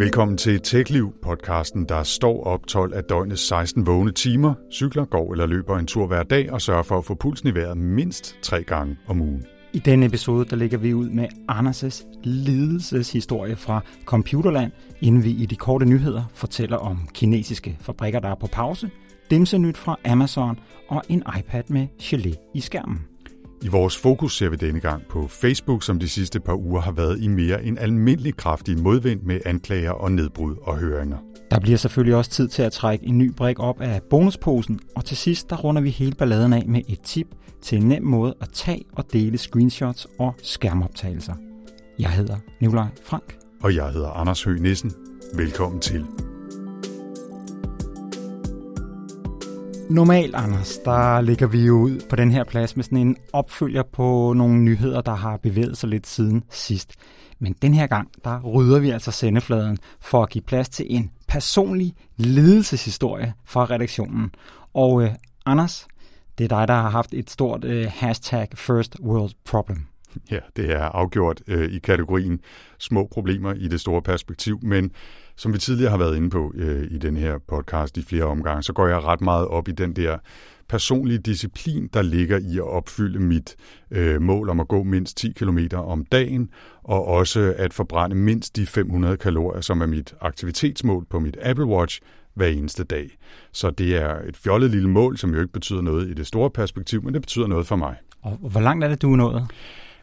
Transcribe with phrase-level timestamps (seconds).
[0.00, 5.32] Velkommen til TechLiv, podcasten, der står op 12 af døgnets 16 vågne timer, cykler, går
[5.32, 8.36] eller løber en tur hver dag og sørger for at få pulsen i vejret mindst
[8.42, 9.44] tre gange om ugen.
[9.72, 15.46] I denne episode der lægger vi ud med Anders' lidelseshistorie fra Computerland, inden vi i
[15.46, 18.90] de korte nyheder fortæller om kinesiske fabrikker, der er på pause,
[19.30, 20.58] dimsenyt fra Amazon
[20.88, 22.98] og en iPad med gelé i skærmen.
[23.62, 26.92] I vores fokus ser vi denne gang på Facebook, som de sidste par uger har
[26.92, 31.18] været i mere end almindelig kraftig modvind med anklager og nedbrud og høringer.
[31.50, 35.04] Der bliver selvfølgelig også tid til at trække en ny brik op af bonusposen, og
[35.04, 37.26] til sidst der runder vi hele balladen af med et tip
[37.62, 41.34] til en nem måde at tage og dele screenshots og skærmoptagelser.
[41.98, 43.36] Jeg hedder Nikolaj Frank.
[43.62, 44.92] Og jeg hedder Anders Høgh Nissen.
[45.34, 46.06] Velkommen til.
[49.90, 53.82] Normalt, Anders, der ligger vi jo ud på den her plads med sådan en opfølger
[53.82, 56.94] på nogle nyheder, der har bevæget sig lidt siden sidst.
[57.38, 61.10] Men den her gang, der rydder vi altså sendefladen for at give plads til en
[61.28, 64.30] personlig ledelseshistorie fra redaktionen.
[64.74, 65.10] Og øh,
[65.46, 65.86] Anders,
[66.38, 69.86] det er dig, der har haft et stort øh, hashtag First World Problem.
[70.30, 72.40] Ja, det er afgjort øh, i kategorien
[72.78, 74.90] små problemer i det store perspektiv, men
[75.40, 78.62] som vi tidligere har været inde på øh, i den her podcast i flere omgange,
[78.62, 80.18] så går jeg ret meget op i den der
[80.68, 83.56] personlige disciplin, der ligger i at opfylde mit
[83.90, 86.50] øh, mål om at gå mindst 10 km om dagen,
[86.84, 91.66] og også at forbrænde mindst de 500 kalorier, som er mit aktivitetsmål på mit Apple
[91.66, 92.00] Watch
[92.34, 93.18] hver eneste dag.
[93.52, 96.50] Så det er et fjollet lille mål, som jo ikke betyder noget i det store
[96.50, 97.96] perspektiv, men det betyder noget for mig.
[98.22, 99.46] Og hvor langt er det, du er nået?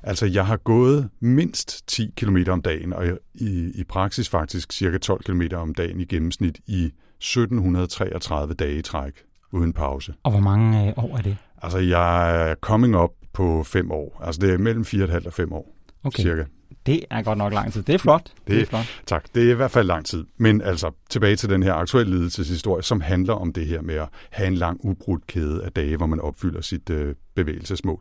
[0.07, 4.97] Altså, jeg har gået mindst 10 km om dagen, og i, i praksis faktisk cirka
[4.97, 9.13] 12 km om dagen i gennemsnit i 1733 dage i træk,
[9.51, 10.13] uden pause.
[10.23, 11.37] Og hvor mange øh, år er det?
[11.61, 14.21] Altså, jeg er coming up på fem år.
[14.25, 16.23] Altså, det er mellem 4,5 og 5 år, okay.
[16.23, 16.43] cirka.
[16.85, 17.83] Det er godt nok lang tid.
[17.83, 18.23] Det er flot.
[18.23, 19.01] Det, det er flot.
[19.05, 19.25] Tak.
[19.35, 20.25] Det er i hvert fald lang tid.
[20.37, 24.07] Men altså, tilbage til den her aktuelle ledelseshistorie, som handler om det her med at
[24.29, 27.99] have en lang ubrudt kæde af dage, hvor man opfylder sit øh, bevægelsesmål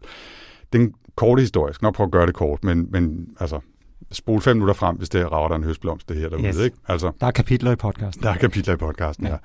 [0.72, 3.60] den jeg skal nok prøve at gøre det kort, men, men altså,
[4.12, 6.46] spol fem minutter frem, hvis det rager der en høstblomst, det her derude.
[6.46, 6.58] Yes.
[6.58, 6.76] Ikke?
[6.88, 8.22] Altså, der er kapitler i podcasten.
[8.22, 9.32] Der er kapitler i podcasten, ja.
[9.32, 9.38] ja.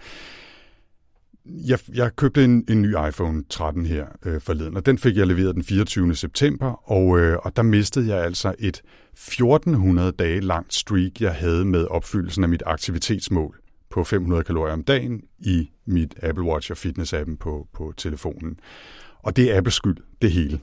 [1.46, 5.28] Jeg, jeg købte en, en ny iPhone 13 her øh, forleden, og den fik jeg
[5.28, 6.16] leveret den 24.
[6.16, 8.82] september, og, øh, og der mistede jeg altså et
[9.14, 14.84] 1400 dage langt streak, jeg havde med opfyldelsen af mit aktivitetsmål på 500 kalorier om
[14.84, 18.60] dagen i mit Apple Watch og fitness-appen på, på telefonen.
[19.20, 20.60] Og det er Apples skyld, det hele.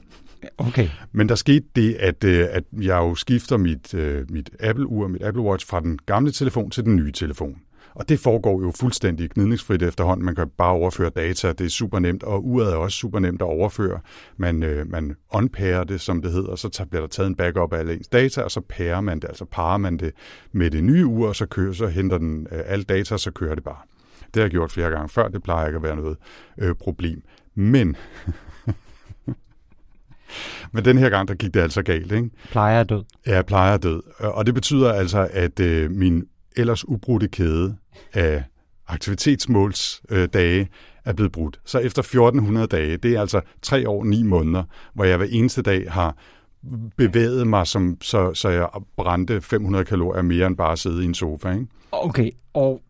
[0.57, 0.89] Okay.
[1.11, 5.23] Men der skete det, at, øh, at jeg jo skifter mit, øh, mit Apple-ur, mit
[5.23, 7.61] Apple Watch fra den gamle telefon til den nye telefon.
[7.93, 10.25] Og det foregår jo fuldstændig gnidningsfrit efterhånden.
[10.25, 13.41] Man kan bare overføre data, det er super nemt, og uret er også super nemt
[13.41, 13.99] at overføre.
[14.37, 17.73] Man, øh, man unpærer det, som det hedder, og så bliver der taget en backup
[17.73, 20.11] af alle ens data, og så pærer man det, altså parer man det
[20.51, 23.31] med det nye ur, og så, kører, så henter den øh, alle data, og så
[23.31, 23.81] kører det bare.
[24.19, 26.17] Det har jeg gjort flere gange før, det plejer ikke at være noget
[26.57, 27.21] øh, problem.
[27.55, 27.95] Men
[30.71, 32.11] Men den her gang, der gik det altså galt.
[32.11, 32.29] Ikke?
[32.51, 33.03] Plejer er død.
[33.27, 34.01] Ja, plejer er død.
[34.19, 36.23] Og det betyder altså, at øh, min
[36.57, 37.75] ellers ubrudte kæde
[38.13, 38.43] af
[38.87, 40.65] aktivitetsmålsdage øh,
[41.05, 41.59] er blevet brudt.
[41.65, 44.63] Så efter 1400 dage, det er altså tre år, ni måneder,
[44.93, 46.15] hvor jeg hver eneste dag har
[46.97, 51.05] bevæget mig, som, så, så jeg brændte 500 kalorier mere end bare at sidde i
[51.05, 51.51] en sofa.
[51.51, 51.67] Ikke?
[51.91, 52.81] Okay, og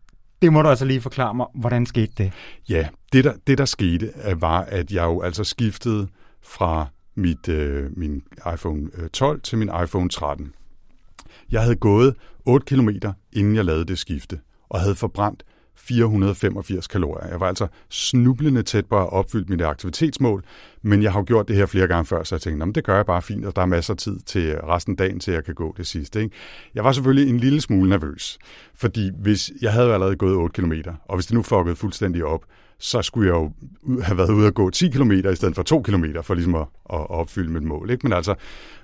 [0.42, 2.32] det må du altså lige forklare mig, hvordan skete det?
[2.68, 6.08] Ja, det der, det der skete, var, at jeg jo altså skiftede
[6.42, 8.22] fra mit, øh, min
[8.54, 10.52] iPhone øh, 12 til min iPhone 13.
[11.50, 12.88] Jeg havde gået 8 km,
[13.32, 15.44] inden jeg lavede det skifte, og havde forbrændt
[15.76, 17.28] 485 kalorier.
[17.28, 20.44] Jeg var altså snublende tæt på at opfylde mit aktivitetsmål,
[20.82, 23.06] men jeg har gjort det her flere gange før, så jeg tænkte, det gør jeg
[23.06, 25.54] bare fint, og der er masser af tid til resten af dagen, til jeg kan
[25.54, 26.22] gå det sidste.
[26.22, 26.36] Ikke?
[26.74, 28.38] Jeg var selvfølgelig en lille smule nervøs,
[28.74, 30.72] fordi hvis jeg havde allerede gået 8 km,
[31.04, 32.44] og hvis det nu fuckede fuldstændig op,
[32.80, 33.52] så skulle jeg jo
[34.02, 36.66] have været ude og gå 10 km i stedet for 2 km for ligesom at,
[36.92, 37.90] at opfylde mit mål.
[37.90, 38.06] Ikke?
[38.06, 38.34] Men, altså,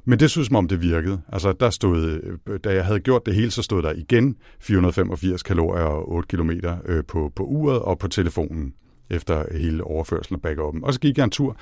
[0.04, 1.20] men det synes som om det virkede.
[1.32, 5.42] Altså, der stod, øh, da jeg havde gjort det hele, så stod der igen 485
[5.42, 6.50] kalorier og 8 km
[6.84, 8.74] øh, på, på uret og på telefonen
[9.10, 10.84] efter hele overførselen og backupen.
[10.84, 11.56] Og så gik jeg en tur,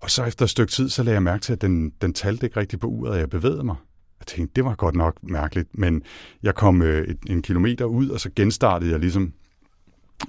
[0.00, 2.46] og så efter et stykke tid, så lagde jeg mærke til, at den, den talte
[2.46, 3.76] ikke rigtigt på uret, og jeg bevægede mig.
[4.20, 6.02] Jeg tænkte, det var godt nok mærkeligt, men
[6.42, 9.32] jeg kom øh, et, en kilometer ud, og så genstartede jeg ligesom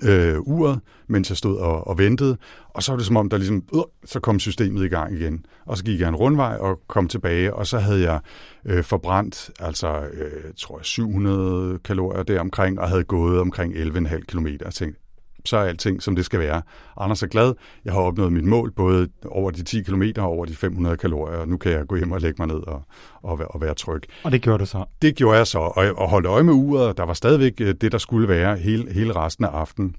[0.04, 2.38] øh, uret, mens jeg stod og, og ventede.
[2.70, 5.46] Og så var det som om, der ligesom, øh, så kom systemet i gang igen.
[5.66, 8.20] Og så gik jeg en rundvej og kom tilbage, og så havde jeg
[8.66, 14.48] øh, forbrændt, altså, øh, tror jeg, 700 kalorier deromkring, og havde gået omkring 11,5 km.
[14.48, 15.01] Jeg tænkte,
[15.46, 16.62] så er alting, som det skal være.
[16.98, 17.54] Anders er glad.
[17.86, 21.38] Jeg har opnået mit mål, både over de 10 km og over de 500 kalorier,
[21.38, 22.84] og nu kan jeg gå hjem og lægge mig ned og,
[23.22, 24.02] og, være, og være tryg.
[24.24, 24.86] Og det gjorde du så?
[25.02, 27.92] Det gjorde jeg så, og, og holdt øje med uret, der var stadigvæk øh, det,
[27.92, 29.96] der skulle være hele, hele resten af aftenen.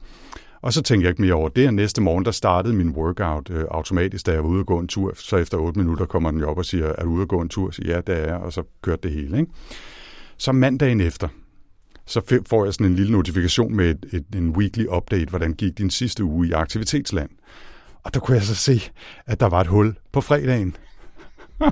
[0.63, 3.65] Og så tænkte jeg ikke mere over det, næste morgen, der startede min workout øh,
[3.71, 5.13] automatisk, da jeg var ude og gå en tur.
[5.15, 7.49] Så efter 8 minutter kommer den op og siger, er du ude og gå en
[7.49, 7.71] tur?
[7.71, 9.39] Så ja, det er jeg, og så kørte det hele.
[9.39, 9.53] Ikke?
[10.37, 11.29] Så mandagen efter,
[12.07, 15.79] så får jeg sådan en lille notifikation med et, et, en weekly update, hvordan gik
[15.79, 17.31] din sidste uge i aktivitetsland.
[18.03, 18.83] Og der kunne jeg så se,
[19.27, 20.77] at der var et hul på fredagen,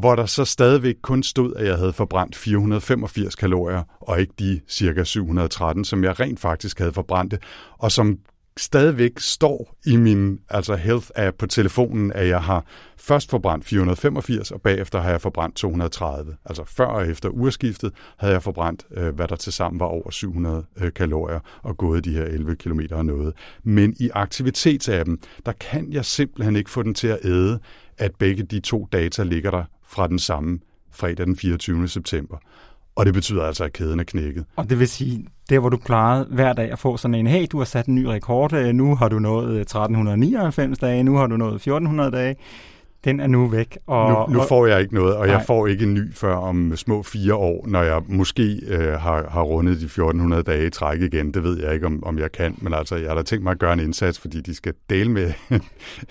[0.00, 4.60] hvor der så stadigvæk kun stod, at jeg havde forbrændt 485 kalorier, og ikke de
[4.68, 7.34] cirka 713, som jeg rent faktisk havde forbrændt,
[7.78, 8.18] og som
[8.60, 12.64] stadigvæk står i min altså health-app på telefonen, at jeg har
[12.96, 16.36] først forbrændt 485, og bagefter har jeg forbrændt 230.
[16.44, 20.10] Altså før og efter urskiftet havde jeg forbrændt, øh, hvad der til sammen var over
[20.10, 23.34] 700 øh, kalorier, og gået de her 11 km og noget.
[23.62, 27.58] Men i aktivitetsappen, der kan jeg simpelthen ikke få den til at æde,
[27.98, 30.58] at begge de to data ligger der fra den samme
[30.92, 31.88] fredag den 24.
[31.88, 32.36] september.
[32.96, 34.44] Og det betyder altså, at kæden er knækket.
[34.56, 37.46] Og det vil sige, der hvor du klarede hver dag at få sådan en, hey,
[37.52, 41.16] du har sat en ny rekord, øh, nu har du nået øh, 1399 dage, nu
[41.16, 42.36] har du nået 1400 dage,
[43.04, 43.78] den er nu væk.
[43.86, 45.36] Og, nu, nu får jeg ikke noget, og nej.
[45.36, 49.28] jeg får ikke en ny før om små fire år, når jeg måske øh, har,
[49.30, 51.34] har rundet de 1400 dage i træk igen.
[51.34, 53.50] Det ved jeg ikke, om, om jeg kan, men altså, jeg har da tænkt mig
[53.50, 55.32] at gøre en indsats, fordi de skal dele med,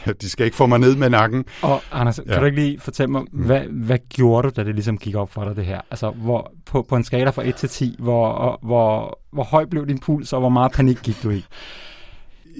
[0.22, 1.46] de skal ikke få mig ned med nakken.
[1.62, 2.32] Og Anders, ja.
[2.32, 3.46] kan du ikke lige fortælle mig, mm.
[3.46, 5.82] hvad, hvad gjorde du, da det ligesom gik op for dig, det her?
[5.92, 9.88] Altså, hvor, på, på en skala fra 1 til 10, hvor, hvor, hvor høj blev
[9.88, 11.46] din puls, og hvor meget panik gik du i?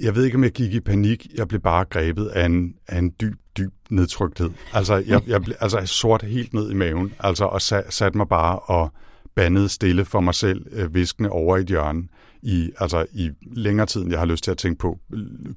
[0.02, 1.26] Jeg ved ikke, om jeg gik i panik.
[1.34, 4.50] Jeg blev bare grebet af en, af en dyb, dyb nedtrykthed.
[4.72, 8.28] Altså, jeg, jeg blev altså sort helt ned i maven, altså, og sat, satte mig
[8.28, 8.92] bare og
[9.34, 12.02] bandede stille for mig selv, øh, viskende over i et hjørne
[12.42, 14.98] i, altså i længere tid, end jeg har lyst til at tænke på,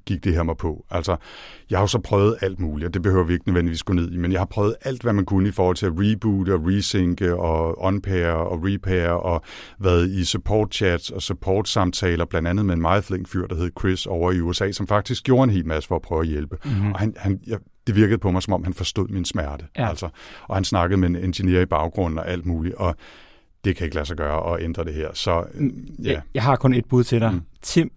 [0.06, 0.84] gik det her mig på.
[0.90, 1.16] Altså,
[1.70, 4.12] jeg har jo så prøvet alt muligt, og det behøver vi ikke nødvendigvis gå ned
[4.12, 6.60] i, men jeg har prøvet alt, hvad man kunne i forhold til at reboote og
[6.66, 9.42] resynke og unpair og repair og
[9.78, 13.56] været i support chats og support samtaler, blandt andet med en meget flink fyr, der
[13.56, 16.28] hed Chris over i USA, som faktisk gjorde en hel masse for at prøve at
[16.28, 16.58] hjælpe.
[16.64, 16.92] Mm-hmm.
[16.92, 19.64] Og han, han, jeg, det virkede på mig, som om han forstod min smerte.
[19.78, 19.88] Ja.
[19.88, 20.08] Altså,
[20.42, 22.74] og han snakkede med en ingeniør i baggrunden og alt muligt.
[22.74, 22.96] Og
[23.64, 25.08] det kan ikke lade sig gøre at ændre det her.
[25.12, 26.20] Så, mm, ja.
[26.34, 27.32] Jeg har kun et bud til dig.
[27.32, 27.42] Mm.
[27.62, 27.90] Tim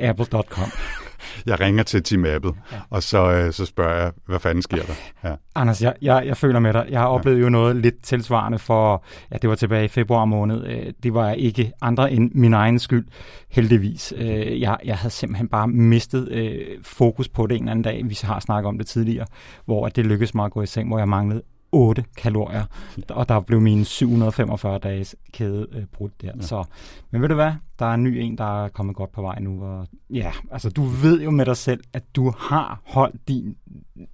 [0.00, 0.68] apple.com.
[1.46, 2.76] jeg ringer til Tim Apple, ja.
[2.90, 5.28] og så, øh, så spørger jeg, hvad fanden sker der?
[5.28, 5.34] Ja.
[5.54, 6.86] Anders, jeg, jeg, jeg føler med dig.
[6.90, 7.42] Jeg har oplevet ja.
[7.42, 10.66] jo noget lidt tilsvarende for, ja, det var tilbage i februar måned.
[10.66, 13.06] Øh, det var ikke andre end min egen skyld,
[13.48, 14.14] heldigvis.
[14.16, 18.02] Øh, jeg, jeg havde simpelthen bare mistet øh, fokus på det en eller anden dag.
[18.04, 19.26] Vi har snakket om det tidligere,
[19.64, 21.42] hvor det lykkedes mig at gå i seng, hvor jeg manglede
[21.72, 22.64] 8 kalorier,
[23.08, 26.30] og der blev min 745 dages kæde øh, brudt der.
[26.36, 26.42] Ja.
[26.42, 26.64] Så,
[27.10, 27.52] men ved du hvad?
[27.78, 29.64] Der er en ny en, der er kommet godt på vej nu.
[29.64, 33.56] Og, ja, altså du ved jo med dig selv, at du har holdt din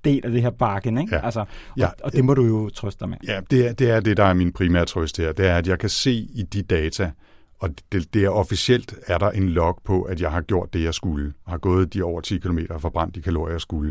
[0.05, 1.15] del af det her bakken, ikke?
[1.17, 1.25] Ja.
[1.25, 1.45] Altså,
[1.77, 1.87] ja.
[1.87, 3.19] Og, og det må du jo trøste dig med.
[3.29, 5.33] Ja, det er, det er det, der er min primære trøst her.
[5.33, 7.11] Det er, at jeg kan se i de data,
[7.59, 10.83] og det, det er officielt, er der en log på, at jeg har gjort det,
[10.83, 11.33] jeg skulle.
[11.47, 13.91] Har gået de over 10 km og forbrændt de kalorier, jeg skulle.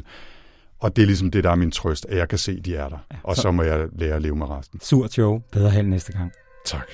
[0.84, 2.90] Og det er ligesom det, der er min trøst, at jeg kan se, de er
[2.90, 2.98] der.
[3.12, 4.80] Ja, og så, så må jeg lære at leve med resten.
[4.82, 5.42] Surt show.
[5.52, 6.32] Bedre held næste gang.
[6.66, 6.88] Tak.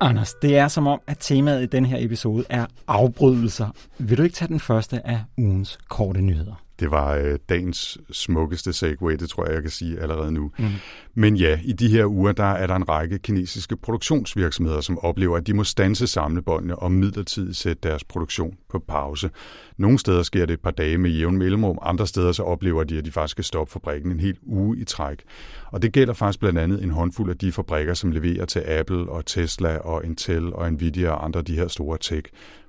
[0.00, 3.68] Anders, det er som om, at temaet i den her episode er afbrydelser.
[3.98, 6.67] Vil du ikke tage den første af ugens korte nyheder?
[6.80, 10.50] Det var øh, dagens smukkeste segway, det tror jeg, jeg kan sige allerede nu.
[10.58, 10.64] Mm.
[11.14, 15.36] Men ja, i de her uger, der er der en række kinesiske produktionsvirksomheder, som oplever,
[15.36, 19.30] at de må stanse samlebåndene og midlertidigt sætte deres produktion på pause.
[19.76, 22.98] Nogle steder sker det et par dage med jævn mellemrum, andre steder så oplever de,
[22.98, 25.22] at de faktisk skal stoppe fabrikken en hel uge i træk.
[25.66, 29.08] Og det gælder faktisk blandt andet en håndfuld af de fabrikker, som leverer til Apple
[29.08, 32.26] og Tesla og Intel og Nvidia og andre af de her store tech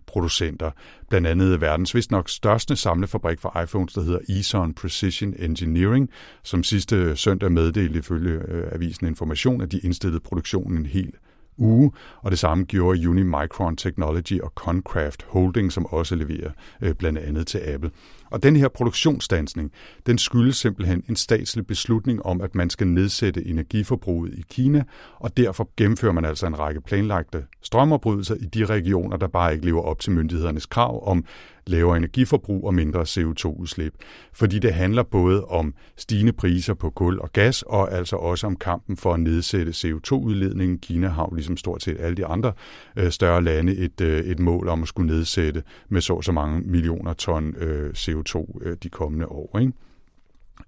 [0.10, 0.72] producenter.
[1.10, 6.10] Blandt andet verdens vist nok største samlefabrik for iPhones, der hedder Eson Precision Engineering,
[6.44, 11.12] som sidste søndag meddelte ifølge øh, avisen Information, at de indstillede produktionen en hel
[11.60, 16.52] uge, og det samme gjorde Unimicron Technology og Concraft Holding, som også leverer
[16.82, 17.92] øh, blandt andet til Apple.
[18.30, 19.72] Og den her produktionsstansning,
[20.06, 24.84] den skyldes simpelthen en statslig beslutning om, at man skal nedsætte energiforbruget i Kina,
[25.16, 29.66] og derfor gennemfører man altså en række planlagte strømopbrydelser i de regioner, der bare ikke
[29.66, 31.26] lever op til myndighedernes krav om
[31.70, 33.94] lavere energiforbrug og mindre CO2-udslip.
[34.34, 38.56] Fordi det handler både om stigende priser på kul og gas, og altså også om
[38.56, 40.80] kampen for at nedsætte CO2-udledningen.
[40.80, 42.54] Kina har ligesom stort set alle de andre
[42.98, 46.62] øh, større lande et, øh, et mål om at skulle nedsætte med så så mange
[46.62, 48.19] millioner ton øh, CO2
[48.62, 49.60] øh, de kommende år.
[49.60, 49.74] Ikke?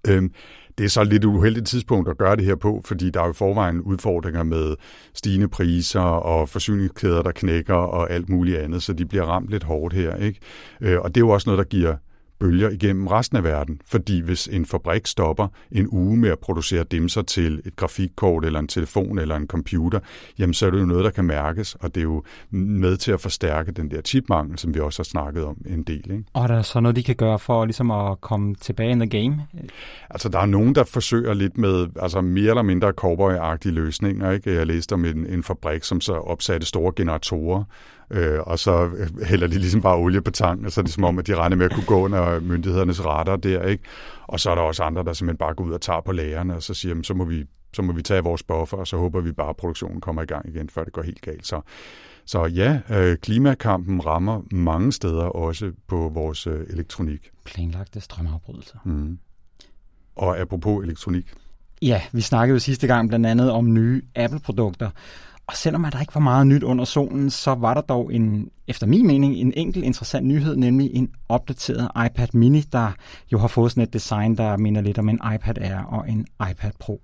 [0.08, 0.32] Øhm,
[0.78, 3.32] Det er så lidt uheldigt tidspunkt at gøre det her på, fordi der er jo
[3.32, 4.76] forvejen udfordringer med
[5.14, 9.64] stigende priser og forsyningskæder, der knækker og alt muligt andet, så de bliver ramt lidt
[9.64, 10.16] hårdt her.
[10.16, 10.40] Ikke?
[10.80, 11.96] Øh, og det er jo også noget, der giver
[12.42, 13.80] bølger igennem resten af verden.
[13.86, 18.58] Fordi hvis en fabrik stopper en uge med at producere dimser til et grafikkort eller
[18.58, 20.00] en telefon eller en computer,
[20.38, 23.12] jamen så er det jo noget, der kan mærkes, og det er jo med til
[23.12, 26.10] at forstærke den der chipmangel, som vi også har snakket om en del.
[26.10, 26.24] Ikke?
[26.32, 29.08] Og er der så noget, de kan gøre for ligesom at komme tilbage in the
[29.08, 29.46] game?
[30.10, 33.32] Altså, der er nogen, der forsøger lidt med altså mere eller mindre cowboy
[33.64, 34.30] løsninger.
[34.30, 34.54] Ikke?
[34.54, 37.64] Jeg læste om en, en fabrik, som så opsatte store generatorer,
[38.12, 38.90] øh, og så
[39.24, 41.34] hælder de ligesom bare olie på tanken, og så er det som om, at de
[41.34, 43.84] regner med at kunne gå under myndighedernes retter der, ikke?
[44.26, 46.56] Og så er der også andre, der simpelthen bare går ud og tager på lagerne,
[46.56, 48.96] og så siger, jamen, så må vi så må vi tage vores buffer, og så
[48.96, 51.46] håber vi bare, at produktionen kommer i gang igen, før det går helt galt.
[51.46, 51.60] Så,
[52.24, 57.30] så ja, øh, klimakampen rammer mange steder også på vores øh, elektronik.
[57.44, 58.78] Planlagte strømafbrydelser.
[58.84, 59.18] Mm.
[60.16, 61.32] Og apropos elektronik.
[61.82, 64.90] Ja, vi snakkede jo sidste gang blandt andet om nye Apple-produkter,
[65.46, 68.86] og selvom der ikke var meget nyt under solen, så var der dog en, efter
[68.86, 72.92] min mening, en enkelt interessant nyhed, nemlig en opdateret iPad mini, der
[73.32, 76.26] jo har fået sådan et design, der minder lidt om en iPad Air og en
[76.50, 77.00] iPad Pro.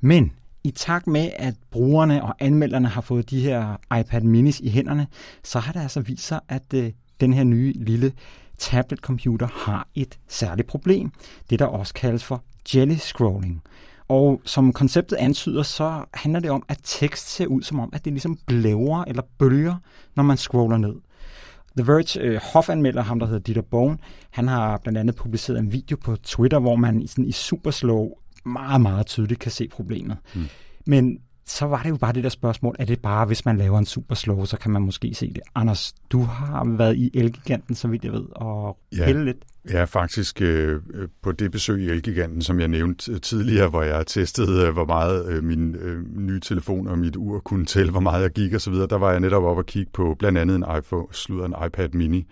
[0.00, 0.32] Men
[0.64, 5.06] i takt med, at brugerne og anmelderne har fået de her iPad minis i hænderne,
[5.44, 8.12] så har det altså vist sig, at øh, den her nye lille
[8.58, 11.12] tablet-computer har et særligt problem.
[11.50, 12.42] Det, der også kaldes for
[12.74, 13.62] jelly scrolling.
[14.08, 18.04] Og som konceptet antyder, så handler det om, at tekst ser ud som om, at
[18.04, 19.74] det ligesom blæver eller bølger,
[20.16, 20.94] når man scroller ned.
[21.76, 25.72] The Verge øh, hofanmelder, ham der hedder Dieter Bohn, han har blandt andet publiceret en
[25.72, 28.10] video på Twitter, hvor man sådan i super slow
[28.44, 30.16] meget, meget tydeligt kan se problemet.
[30.34, 30.44] Mm.
[30.86, 33.78] Men så var det jo bare det der spørgsmål, er det bare, hvis man laver
[33.78, 35.42] en super slow, så kan man måske se det.
[35.54, 39.04] Anders, du har været i Elgiganten, så vidt jeg ved, og ja.
[39.04, 39.36] pille lidt.
[39.70, 40.80] Ja, faktisk øh,
[41.22, 45.26] på det besøg i Elgiganten, som jeg nævnte tidligere, hvor jeg testede, øh, hvor meget
[45.28, 48.74] øh, min øh, nye telefon og mit ur kunne tælle, hvor meget jeg gik osv.,
[48.74, 51.88] der var jeg netop op og kigge på blandt andet en iPhone, slutter en iPad
[51.92, 52.26] mini,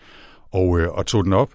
[0.52, 1.50] og, øh, og tog den op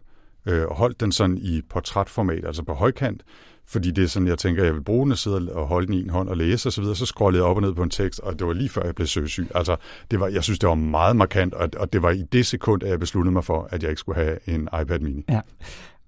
[0.45, 3.23] øh, og holdt den sådan i portrætformat, altså på højkant,
[3.67, 5.95] fordi det er sådan, jeg tænker, jeg vil bruge den at sidde og holde den
[5.95, 7.89] i en hånd og læse osv., så, så scrollede jeg op og ned på en
[7.89, 9.47] tekst, og det var lige før jeg blev søsyg.
[9.55, 9.75] Altså,
[10.11, 12.83] det var, jeg synes, det var meget markant, og, og det var i det sekund,
[12.83, 15.23] at jeg besluttede mig for, at jeg ikke skulle have en iPad mini.
[15.29, 15.41] Ja.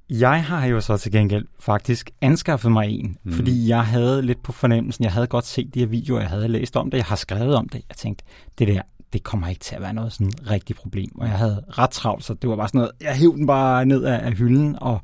[0.09, 3.31] Jeg har jo så til gengæld faktisk anskaffet mig en, mm.
[3.31, 6.47] fordi jeg havde lidt på fornemmelsen, jeg havde godt set de her videoer, jeg havde
[6.47, 7.81] læst om det, jeg har skrevet om det.
[7.89, 8.25] Jeg tænkte,
[8.59, 8.81] det der,
[9.13, 11.11] det kommer ikke til at være noget sådan rigtigt problem.
[11.19, 13.85] Og jeg havde ret travlt, så det var bare sådan noget, jeg hævde den bare
[13.85, 15.01] ned af, af hylden, og,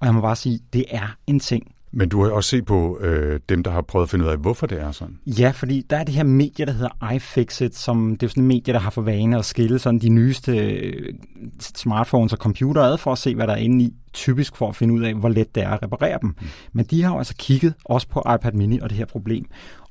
[0.00, 2.98] og jeg må bare sige, det er en ting, men du har også set på
[3.00, 5.18] øh, dem, der har prøvet at finde ud af, hvorfor det er sådan.
[5.26, 8.48] Ja, fordi der er det her medie, der hedder iFixit, som det er sådan en
[8.48, 11.14] medie, der har for vane at skille sådan de nyeste øh,
[11.60, 14.76] smartphones og computer ad for at se, hvad der er inde i, typisk for at
[14.76, 16.34] finde ud af, hvor let det er at reparere dem.
[16.40, 16.46] Mm.
[16.72, 19.44] Men de har jo altså kigget også på iPad mini og det her problem.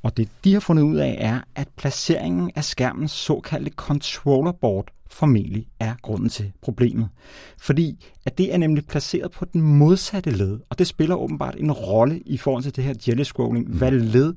[0.03, 4.91] Og det, de har fundet ud af, er, at placeringen af skærmens såkaldte controller board
[5.15, 7.09] formentlig er grunden til problemet.
[7.61, 11.71] Fordi at det er nemlig placeret på den modsatte led, og det spiller åbenbart en
[11.71, 13.77] rolle i forhold til det her jelly scrolling, mm.
[13.77, 14.33] hvad led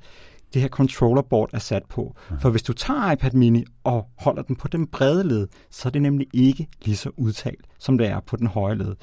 [0.55, 2.17] det her controller board er sat på.
[2.41, 5.91] For hvis du tager iPad mini og holder den på den brede led, så er
[5.91, 8.95] det nemlig ikke lige så udtalt, som det er på den høje led.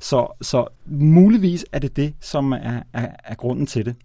[0.00, 3.96] Så, så muligvis er det det, som er, er, er grunden til det.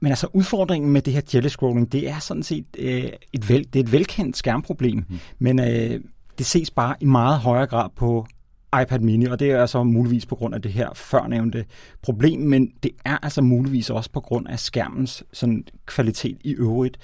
[0.00, 3.64] Men altså udfordringen med det her jelly scrolling, det er sådan set øh, et, vel,
[3.72, 5.18] det er et velkendt skærmproblem, mm.
[5.38, 6.00] men øh,
[6.38, 8.26] det ses bare i meget højere grad på
[8.82, 11.64] iPad mini, og det er altså muligvis på grund af det her førnævnte
[12.02, 16.98] problem, men det er altså muligvis også på grund af skærmens sådan, kvalitet i øvrigt.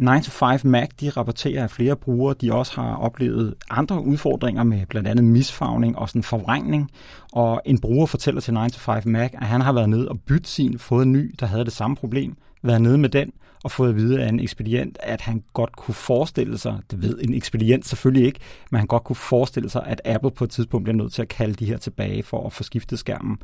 [0.00, 5.08] 9to5 Mac, de rapporterer, at flere brugere de også har oplevet andre udfordringer med blandt
[5.08, 6.90] andet misfagning og sådan forvrængning.
[7.32, 10.78] Og en bruger fortæller til 9to5 Mac, at han har været nede og bytte sin,
[10.78, 13.32] fået en ny, der havde det samme problem, været nede med den,
[13.64, 17.18] og fået at vide af en ekspedient, at han godt kunne forestille sig, det ved
[17.20, 18.40] en ekspedient selvfølgelig ikke,
[18.70, 21.28] men han godt kunne forestille sig, at Apple på et tidspunkt bliver nødt til at
[21.28, 23.38] kalde de her tilbage for at få skiftet skærmen.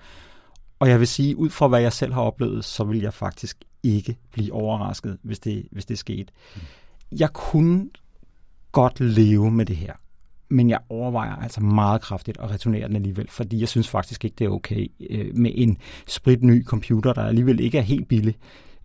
[0.79, 3.59] Og jeg vil sige, ud fra hvad jeg selv har oplevet, så vil jeg faktisk
[3.83, 6.33] ikke blive overrasket, hvis det, hvis det skete.
[7.13, 7.91] Jeg kunne
[8.73, 9.93] godt leve med det her,
[10.49, 14.35] men jeg overvejer altså meget kraftigt at returnere den alligevel, fordi jeg synes faktisk ikke,
[14.39, 18.37] det er okay øh, med en spritny computer, der alligevel ikke er helt billig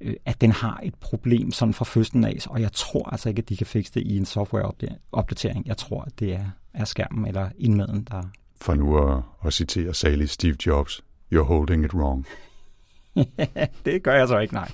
[0.01, 3.39] øh, at den har et problem sådan fra fødslen af, og jeg tror altså ikke,
[3.39, 5.67] at de kan fikse det i en softwareopdatering.
[5.67, 8.23] Jeg tror, at det er, er skærmen eller indmaden, der...
[8.61, 12.25] For nu at, at citere salig Steve Jobs, you're holding it wrong.
[13.85, 14.71] det gør jeg så ikke, nej.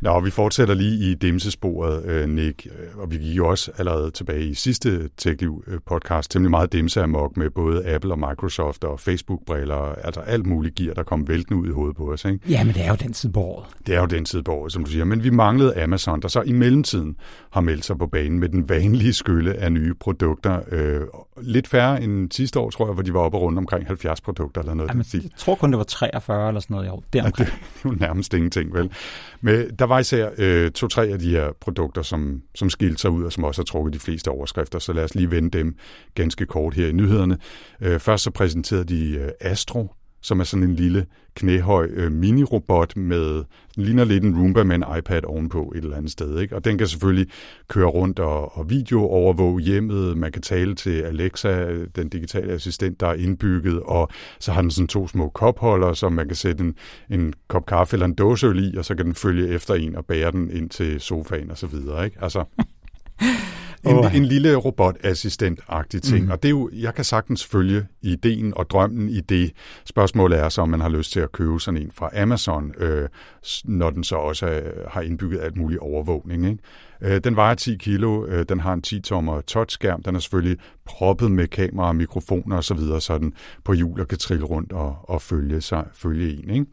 [0.00, 4.44] Nå, vi fortsætter lige i dimsesporet, øh, Nick, og vi gik jo også allerede tilbage
[4.44, 10.20] i sidste TechLiv-podcast temmelig meget dimse amok med både Apple og Microsoft og Facebook-briller, altså
[10.20, 12.24] alt muligt gear, der kom væltende ud i hovedet på os.
[12.24, 12.38] Ikke?
[12.48, 13.66] Ja, men det er jo den tid på året.
[13.86, 15.04] Det er jo den tid på året, som du siger.
[15.04, 17.16] Men vi manglede Amazon, der så i mellemtiden
[17.50, 20.60] har meldt sig på banen med den vanlige skylle af nye produkter.
[20.70, 21.00] Øh,
[21.42, 24.60] lidt færre end sidste år, tror jeg, hvor de var oppe rundt omkring 70 produkter
[24.60, 24.90] eller noget.
[24.90, 27.04] Jamen, jeg tror kun, det var 43 eller sådan noget i år.
[27.14, 27.50] Ja, det, det er
[27.84, 28.90] jo nærmest ingenting, vel?
[29.40, 33.24] Men der var især øh, to-tre af de her produkter, som, som skilte sig ud,
[33.24, 35.76] og som også har trukket de fleste overskrifter, så lad os lige vende dem
[36.14, 37.38] ganske kort her i nyhederne.
[37.80, 39.94] Øh, først så præsenterede de øh, Astro,
[40.26, 43.44] som er sådan en lille knæhøj øh, mini-robot med,
[43.76, 46.40] ligner lidt en Roomba med en iPad ovenpå et eller andet sted.
[46.40, 46.56] Ikke?
[46.56, 47.26] Og den kan selvfølgelig
[47.68, 50.16] køre rundt og, og video overvåge hjemmet.
[50.16, 54.08] Man kan tale til Alexa, den digitale assistent, der er indbygget, og
[54.40, 56.74] så har den sådan to små kopholder, som man kan sætte en,
[57.10, 60.04] en kop kaffe eller en dåseøl i, og så kan den følge efter en og
[60.04, 62.04] bære den ind til sofaen og så videre.
[62.04, 62.16] Ikke?
[62.20, 62.44] Altså,
[63.86, 64.16] en, oh.
[64.16, 66.24] en lille robotassistent-agtig ting.
[66.24, 66.30] Mm.
[66.30, 69.52] Og det er jo, jeg kan sagtens følge ideen og drømmen i det.
[69.84, 73.08] Spørgsmålet er så, om man har lyst til at købe sådan en fra Amazon, øh,
[73.64, 76.46] når den så også er, har indbygget alt muligt overvågning.
[76.46, 76.58] Ikke?
[77.00, 81.30] Øh, den vejer 10 kilo, øh, den har en 10-tommer touchskærm, den er selvfølgelig proppet
[81.30, 85.22] med kamera, mikrofoner osv., så, så den på hjul og kan trille rundt og, og
[85.22, 86.50] følge, sig, følge en.
[86.50, 86.66] Ikke?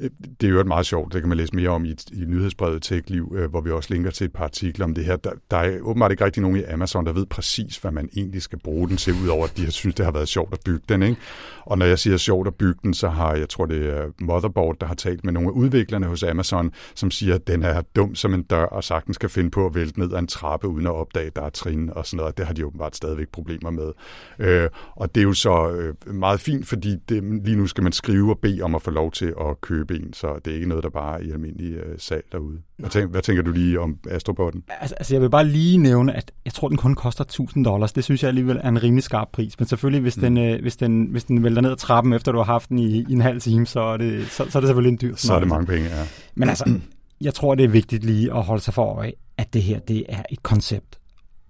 [0.00, 2.82] Øh, det er jo meget sjovt, det kan man læse mere om i, i nyhedsbrevet
[2.82, 5.16] TechLiv, Liv, øh, hvor vi også linker til et par artikler om det her.
[5.16, 8.42] Der, der er åbenbart ikke rigtig nogen i Amazon, der ved præcis, hvad man egentlig
[8.42, 10.84] skal bruge den til, udover at de har synes, det har været sjovt at bygge
[10.88, 11.02] den.
[11.02, 11.16] Ikke?
[11.60, 14.76] Og når jeg siger sjovt at bygge den, så har jeg tror, det er Motherboard,
[14.80, 18.14] der har talt med nogle af udviklerne hos Amazon, som siger, at den er dum
[18.14, 20.86] som en dør, og sagtens skal finde på at vælte ned ad en trappe, uden
[20.86, 22.38] at opdage, at der er trin og sådan noget.
[22.38, 23.92] Det har de åbenbart stadigvæk problemer med.
[24.38, 27.92] Øh, og det er jo så øh, meget fint, fordi det, lige nu skal man
[27.92, 30.68] skrive og bede om at få lov til at købe en, så det er ikke
[30.68, 32.58] noget, der bare er i almindelig øh, salg derude.
[32.78, 34.62] Hvad, tænker, hvad tænker du lige om Astrobotten?
[34.80, 37.92] Altså, altså, jeg vil bare lige nævne, at jeg tror, den kun koster 1000 dollars.
[37.92, 39.58] Det synes jeg alligevel er en rimelig skarp pris.
[39.58, 40.22] Men selvfølgelig, hvis, mm.
[40.22, 42.78] den, øh, hvis, den, hvis den vælter ned ad trappen, efter du har haft den
[42.78, 45.14] i, i en halv time, så er det, så, så er det selvfølgelig en dyr
[45.16, 46.06] Så er det mange penge, ja.
[46.34, 46.80] Men altså,
[47.20, 50.04] jeg tror, det er vigtigt lige at holde sig for øje, at det her det
[50.08, 50.98] er et koncept.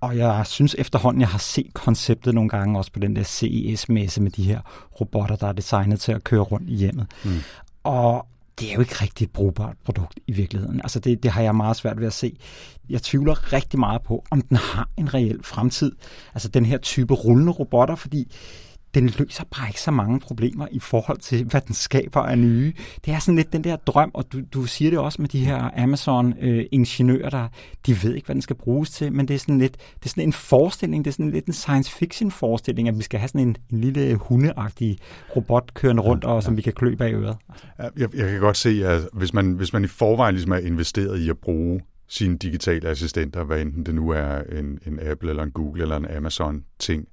[0.03, 4.23] Og jeg synes efterhånden, jeg har set konceptet nogle gange, også på den der CES-messe
[4.23, 4.61] med de her
[5.01, 7.07] robotter, der er designet til at køre rundt i hjemmet.
[7.25, 7.31] Mm.
[7.83, 8.27] Og
[8.59, 10.81] det er jo ikke rigtig et brugbart produkt i virkeligheden.
[10.81, 12.37] Altså det, det har jeg meget svært ved at se.
[12.89, 15.93] Jeg tvivler rigtig meget på, om den har en reel fremtid.
[16.35, 18.33] Altså den her type rullende robotter, fordi
[18.95, 22.73] den løser bare ikke så mange problemer i forhold til, hvad den skaber af nye.
[23.05, 25.45] Det er sådan lidt den der drøm, og du, du siger det også med de
[25.45, 27.49] her Amazon-ingeniører, der
[27.87, 30.09] de ved ikke, hvad den skal bruges til, men det er sådan lidt, det er
[30.09, 33.29] sådan en forestilling, det er sådan lidt en science fiction forestilling, at vi skal have
[33.29, 34.99] sådan en, en lille hundeagtig
[35.37, 37.37] robot kørende rundt, og som vi kan klø bag øret.
[37.79, 41.19] Jeg, jeg kan godt se, at hvis man, hvis man i forvejen ligesom er investeret
[41.19, 45.43] i at bruge sine digitale assistenter, hvad enten det nu er en, en Apple eller
[45.43, 47.09] en Google eller en Amazon ting,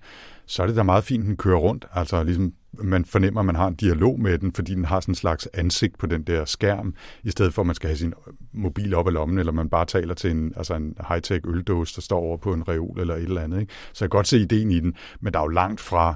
[0.50, 1.86] så er det da meget fint, at den kører rundt.
[1.94, 5.12] Altså ligesom man fornemmer, at man har en dialog med den, fordi den har sådan
[5.12, 8.14] en slags ansigt på den der skærm, i stedet for at man skal have sin
[8.54, 12.02] mobil op i lommen, eller man bare taler til en, altså en high-tech øldåse, der
[12.02, 13.60] står over på en reol eller et eller andet.
[13.62, 13.74] Ikke?
[13.94, 16.16] Så jeg kan godt se ideen i den, men der er jo langt fra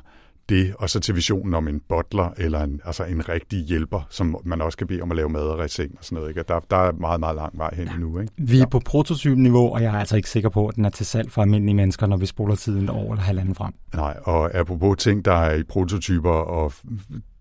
[0.49, 4.37] det, og så til visionen om en butler, eller en, altså en rigtig hjælper, som
[4.45, 6.29] man også kan bede om at lave mad og reseng og sådan noget.
[6.29, 6.43] Ikke?
[6.47, 7.93] Der, der er meget, meget lang vej hen ja.
[7.93, 8.19] endnu.
[8.19, 8.33] Ikke?
[8.37, 11.05] Vi er på prototypniveau, og jeg er altså ikke sikker på, at den er til
[11.05, 13.73] salg for almindelige mennesker, når vi spoler tiden over eller halvanden frem.
[13.93, 16.73] Nej, og apropos ting, der er i prototyper, og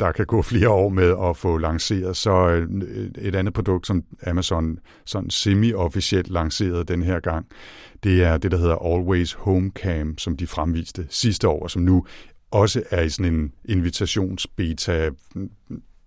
[0.01, 2.67] der kan gå flere år med at få lanceret, så
[3.19, 7.47] et andet produkt, som Amazon sådan semi-officielt lancerede den her gang,
[8.05, 12.07] det er det, der hedder Always Home Cam, som de fremviste sidste år, som nu
[12.53, 15.11] også er i sådan en invitationsbeta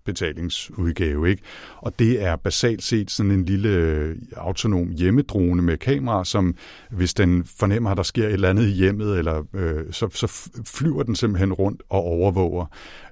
[0.06, 1.30] betalingsudgave.
[1.30, 1.42] Ikke?
[1.76, 6.54] Og det er basalt set sådan en lille øh, autonom hjemmedrone med kamera, som
[6.90, 10.50] hvis den fornemmer, at der sker et eller andet i hjemmet, eller, øh, så, så
[10.64, 12.66] flyver den simpelthen rundt og overvåger.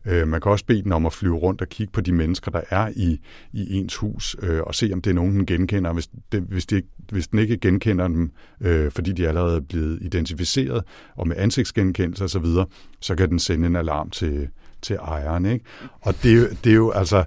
[0.07, 2.51] Øh, man kan også bede den om at flyve rundt og kigge på de mennesker,
[2.51, 3.21] der er i,
[3.53, 5.93] i ens hus, øh, og se, om det er nogen, den genkender.
[5.93, 8.31] Hvis, det, hvis, de, hvis den ikke genkender dem,
[8.61, 10.85] øh, fordi de allerede er blevet identificeret,
[11.17, 12.65] og med ansigtsgenkendelse osv., så,
[13.01, 14.49] så kan den sende en alarm til,
[14.85, 15.47] til ejeren.
[15.47, 15.65] Ikke?
[16.01, 17.25] Og det, det er jo altså...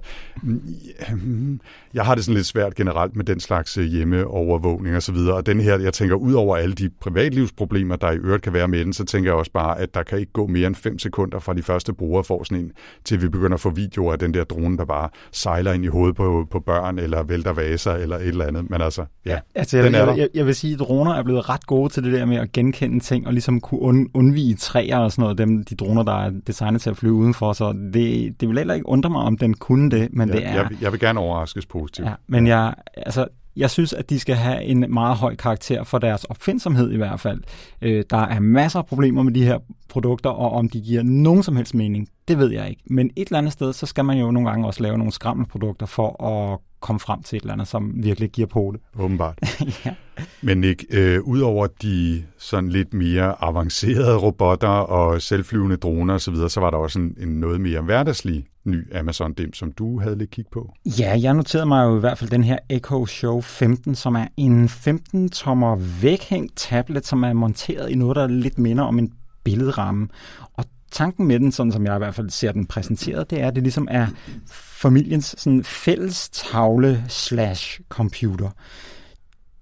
[1.94, 5.34] Jeg har det sådan lidt svært generelt med den slags øh, hjemmeovervågning og så videre.
[5.34, 8.68] Og den her, jeg tænker, ud over alle de privatlivsproblemer, der i øvrigt kan være
[8.68, 10.98] med den, så tænker jeg også bare, at der kan ikke gå mere end 5
[10.98, 12.72] sekunder fra de første brugere får sådan en,
[13.04, 15.88] til vi begynder at få videoer af den der drone, der bare sejler ind i
[15.88, 18.70] hovedet på, på børn, eller vælter vaser, eller et eller andet.
[18.70, 21.48] Men altså, ja, ja altså, jeg, jeg, jeg, jeg vil sige, at droner er blevet
[21.48, 24.98] ret gode til det der med at genkende ting, og ligesom kunne und, undvige træer
[24.98, 28.40] og sådan noget, dem, de droner, der er designet til at flyve udenfor, så det,
[28.40, 30.52] det vil heller ikke undre mig, om den kunne det, men ja, det er...
[30.52, 32.06] Jeg, jeg vil gerne overraskes positivt.
[32.08, 35.98] Ja, men jeg, altså, Jeg synes, at de skal have en meget høj karakter for
[35.98, 37.40] deres opfindsomhed i hvert fald.
[37.82, 39.58] Øh, der er masser af problemer med de her
[39.88, 42.82] produkter, og om de giver nogen som helst mening, det ved jeg ikke.
[42.86, 45.86] Men et eller andet sted, så skal man jo nogle gange også lave nogle skrammelprodukter
[45.86, 49.00] for at komme frem til et eller andet, som virkelig giver på det.
[49.02, 49.38] Åbenbart.
[49.84, 49.94] ja.
[50.42, 56.48] Men Nick, øh, udover de sådan lidt mere avancerede robotter og selvflyvende droner osv., så,
[56.48, 60.18] så var der også en, en noget mere hverdagslig ny Amazon Dim, som du havde
[60.18, 60.72] lidt kig på.
[60.86, 64.26] Ja, jeg noterede mig jo i hvert fald den her Echo Show 15, som er
[64.36, 69.12] en 15-tommer væghængt tablet, som er monteret i noget, der lidt minder om en
[69.44, 70.08] billedramme.
[70.54, 73.48] Og tanken med den, sådan som jeg i hvert fald ser den præsenteret, det er,
[73.48, 74.06] at det ligesom er
[74.52, 78.50] familiens sådan fælles tavle slash computer.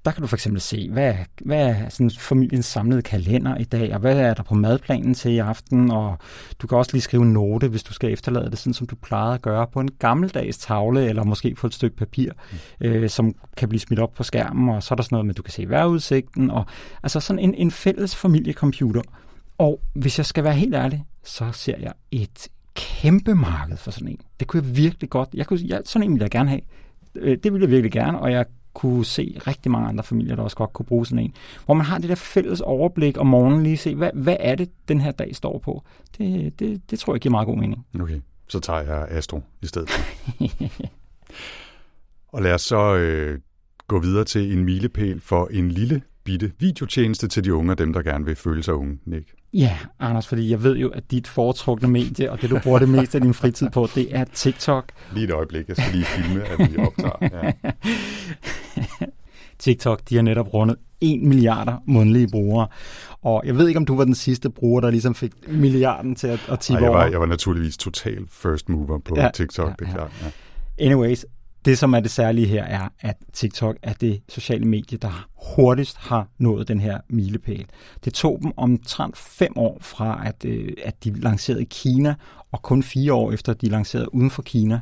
[0.06, 1.14] Der kan du for eksempel se, hvad,
[1.44, 5.32] hvad er sådan familiens samlede kalender i dag, og hvad er der på madplanen til
[5.32, 6.18] i aften, og
[6.58, 8.96] du kan også lige skrive en note, hvis du skal efterlade det, sådan som du
[8.96, 12.30] plejede at gøre på en gammeldags tavle, eller måske på et stykke papir,
[12.80, 12.86] mm.
[12.86, 15.32] øh, som kan blive smidt op på skærmen, og så er der sådan noget med,
[15.32, 16.66] at du kan se vejrudsigten, og
[17.02, 19.02] altså sådan en, en fælles familiecomputer.
[19.58, 24.08] Og hvis jeg skal være helt ærlig, så ser jeg et kæmpe marked for sådan
[24.08, 24.20] en.
[24.40, 25.28] Det kunne jeg virkelig godt.
[25.34, 26.60] Jeg kunne, jeg, sådan en ville jeg gerne have.
[27.14, 28.44] Øh, det ville jeg virkelig gerne, og jeg
[28.76, 31.34] kunne se rigtig mange andre familier, der også godt kunne bruge sådan en.
[31.64, 34.70] Hvor man har det der fælles overblik om morgenen lige se, hvad, hvad er det,
[34.88, 35.82] den her dag står på.
[36.18, 37.86] Det, det, det tror jeg giver meget god mening.
[38.00, 39.90] Okay, så tager jeg Astro i stedet.
[42.32, 43.38] og lad os så øh,
[43.86, 47.92] gå videre til en milepæl for en lille bitte videotjeneste til de unge og dem,
[47.92, 49.34] der gerne vil føle sig unge, Nick.
[49.56, 52.88] Ja, Anders, fordi jeg ved jo, at dit foretrukne medie, og det du bruger det
[52.88, 54.92] mest af din fritid på, det er TikTok.
[55.12, 57.28] Lige et øjeblik, jeg skal lige filme, at vi optager.
[57.42, 57.72] Ja.
[59.58, 62.68] TikTok, de har netop rundet 1 milliarder månedlige brugere.
[63.22, 66.26] Og jeg ved ikke, om du var den sidste bruger, der ligesom fik milliarden til
[66.26, 69.74] at, at tippe jeg var, Jeg var naturligvis total first mover på ja, TikTok, ja,
[69.78, 70.12] det er klart.
[70.22, 70.84] Ja.
[70.84, 71.26] Anyways,
[71.66, 75.96] det, som er det særlige her, er, at TikTok er det sociale medie, der hurtigst
[75.96, 77.66] har nået den her milepæl.
[78.04, 82.14] Det tog dem omtrent fem år fra, at, øh, at de lancerede i Kina,
[82.52, 84.80] og kun fire år efter, at de lancerede uden for Kina,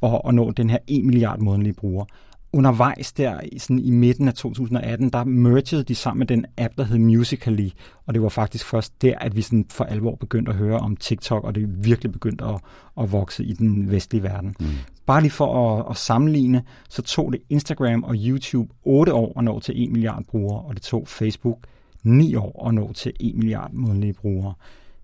[0.00, 2.06] og, og nå den her 1 milliard månedlige brugere
[2.52, 6.84] undervejs der sådan i midten af 2018, der mergede de sammen med den app, der
[6.84, 7.68] hed Musical.ly,
[8.06, 10.96] og det var faktisk først der, at vi sådan for alvor begyndte at høre om
[10.96, 12.60] TikTok, og det virkelig begyndte at,
[13.00, 14.56] at vokse i den vestlige verden.
[14.60, 14.66] Mm.
[15.06, 19.44] Bare lige for at, at sammenligne, så tog det Instagram og YouTube 8 år at
[19.44, 21.58] nå til 1 milliard brugere, og det tog Facebook
[22.02, 24.54] 9 år at nå til 1 milliard månedlige brugere.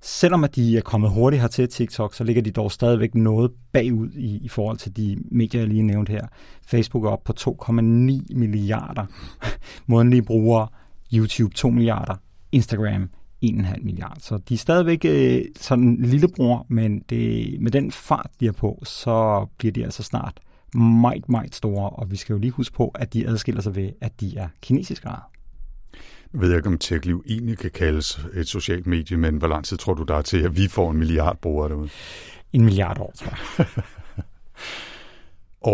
[0.07, 3.51] Selvom at de er kommet hurtigt her til TikTok, så ligger de dog stadigvæk noget
[3.73, 6.27] bagud i, i forhold til de medier, jeg lige nævnte her.
[6.67, 7.75] Facebook er op på 2,9
[8.35, 9.07] milliarder
[9.87, 10.69] månedlige brugere,
[11.15, 12.15] YouTube 2 milliarder,
[12.53, 13.11] Instagram
[13.45, 14.17] 1,5 milliard.
[14.21, 18.83] Så de er stadigvæk øh, sådan lillebror, men det, med den fart, de er på,
[18.85, 20.41] så bliver de altså snart
[20.75, 21.91] meget, meget store.
[21.91, 24.49] Og vi skal jo lige huske på, at de adskiller sig ved, at de er
[24.63, 25.34] kinesisk ejet.
[26.35, 29.77] Jeg ved ikke, om TechLiv egentlig kan kaldes et socialt medie, men hvor lang tid
[29.77, 31.89] tror du, der er til, at vi får en milliard brugere derude?
[32.53, 33.67] En milliard år, tror jeg.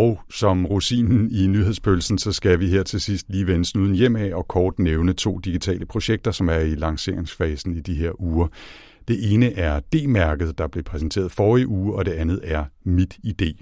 [0.01, 4.16] og som rosinen i nyhedspølsen, så skal vi her til sidst lige vende snuden hjem
[4.16, 8.46] af og kort nævne to digitale projekter, som er i lanceringsfasen i de her uger.
[9.09, 13.55] Det ene er D-mærket, der blev præsenteret forrige uge, og det andet er Mit ID.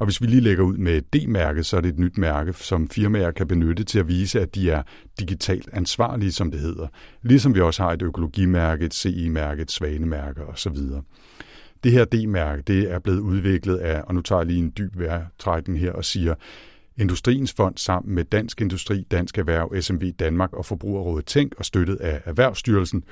[0.00, 2.88] Og hvis vi lige lægger ud med D-mærket, så er det et nyt mærke, som
[2.88, 4.82] firmaer kan benytte til at vise, at de er
[5.18, 6.86] digitalt ansvarlige, som det hedder.
[7.22, 10.76] Ligesom vi også har et økologimærke, et CE-mærke, et svanemærke osv.
[11.84, 14.98] Det her D-mærke, det er blevet udviklet af, og nu tager jeg lige en dyb
[14.98, 16.34] vejrtrækning her og siger,
[16.96, 21.96] Industriens Fond sammen med Dansk Industri, Dansk Erhverv, SMV Danmark og Forbrugerrådet Tænk og støttet
[21.96, 23.04] af Erhvervsstyrelsen.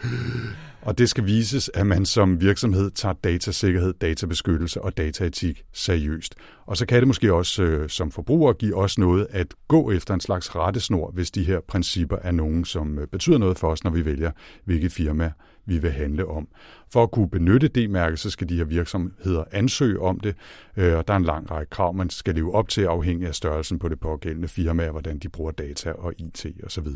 [0.80, 6.34] Og det skal vises, at man som virksomhed tager datasikkerhed, databeskyttelse og dataetik seriøst.
[6.66, 10.14] Og så kan det måske også øh, som forbruger give os noget at gå efter
[10.14, 13.84] en slags rettesnor, hvis de her principper er nogen, som øh, betyder noget for os,
[13.84, 14.30] når vi vælger,
[14.64, 15.32] hvilket firma
[15.66, 16.48] vi vil handle om.
[16.92, 20.36] For at kunne benytte det mærke, så skal de her virksomheder ansøge om det,
[20.76, 23.34] øh, og der er en lang række krav, man skal leve op til afhængig af
[23.34, 26.86] størrelsen på det pågældende firma, hvordan de bruger data og IT osv.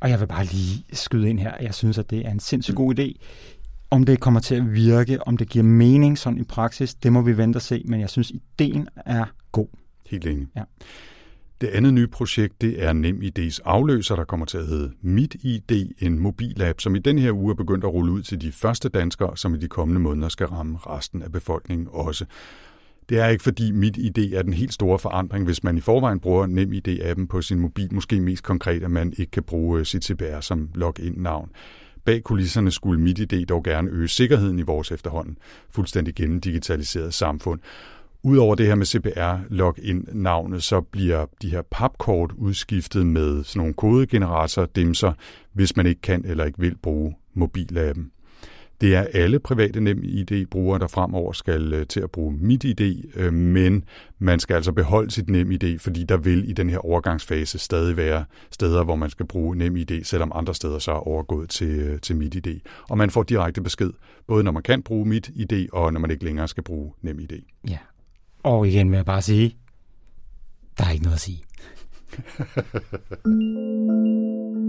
[0.00, 2.76] Og jeg vil bare lige skyde ind her, jeg synes, at det er en sindssygt
[2.76, 3.12] god idé.
[3.90, 7.22] Om det kommer til at virke, om det giver mening sådan i praksis, det må
[7.22, 9.68] vi vente og se, men jeg synes, ideen er god.
[10.06, 10.46] Helt enig.
[10.56, 10.62] Ja.
[11.60, 16.18] Det andet nye projekt, det er NemID's afløser, der kommer til at hedde MitID, en
[16.18, 19.36] mobilapp, som i den her uge er begyndt at rulle ud til de første danskere,
[19.36, 22.24] som i de kommende måneder skal ramme resten af befolkningen også.
[23.08, 26.20] Det er ikke fordi mit idé er den helt store forandring, hvis man i forvejen
[26.20, 30.04] bruger NemID-appen på sin mobil, måske mest konkret, at man ikke kan bruge øh, sit
[30.04, 31.50] CPR som login-navn.
[32.04, 35.38] Bag kulisserne skulle mit idé dog gerne øge sikkerheden i vores efterhånden
[35.70, 37.60] fuldstændig gennemdigitaliseret samfund.
[38.22, 44.66] Udover det her med CPR-login-navnet, så bliver de her papkort udskiftet med sådan nogle kodegenerator
[44.66, 45.12] dimser,
[45.52, 48.10] hvis man ikke kan eller ikke vil bruge mobilappen.
[48.80, 53.84] Det er alle private NemID-brugere, der fremover skal øh, til at bruge MitID, øh, men
[54.18, 58.24] man skal altså beholde sit NemID, fordi der vil i den her overgangsfase stadig være
[58.50, 62.16] steder, hvor man skal bruge NemID, selvom andre steder så er overgået til, øh, til
[62.16, 62.60] MitID.
[62.88, 63.90] Og man får direkte besked,
[64.26, 67.42] både når man kan bruge MitID, og når man ikke længere skal bruge NemID.
[67.68, 67.78] Ja.
[68.42, 69.56] Og igen vil jeg bare sige,
[70.78, 71.42] der er ikke noget at sige.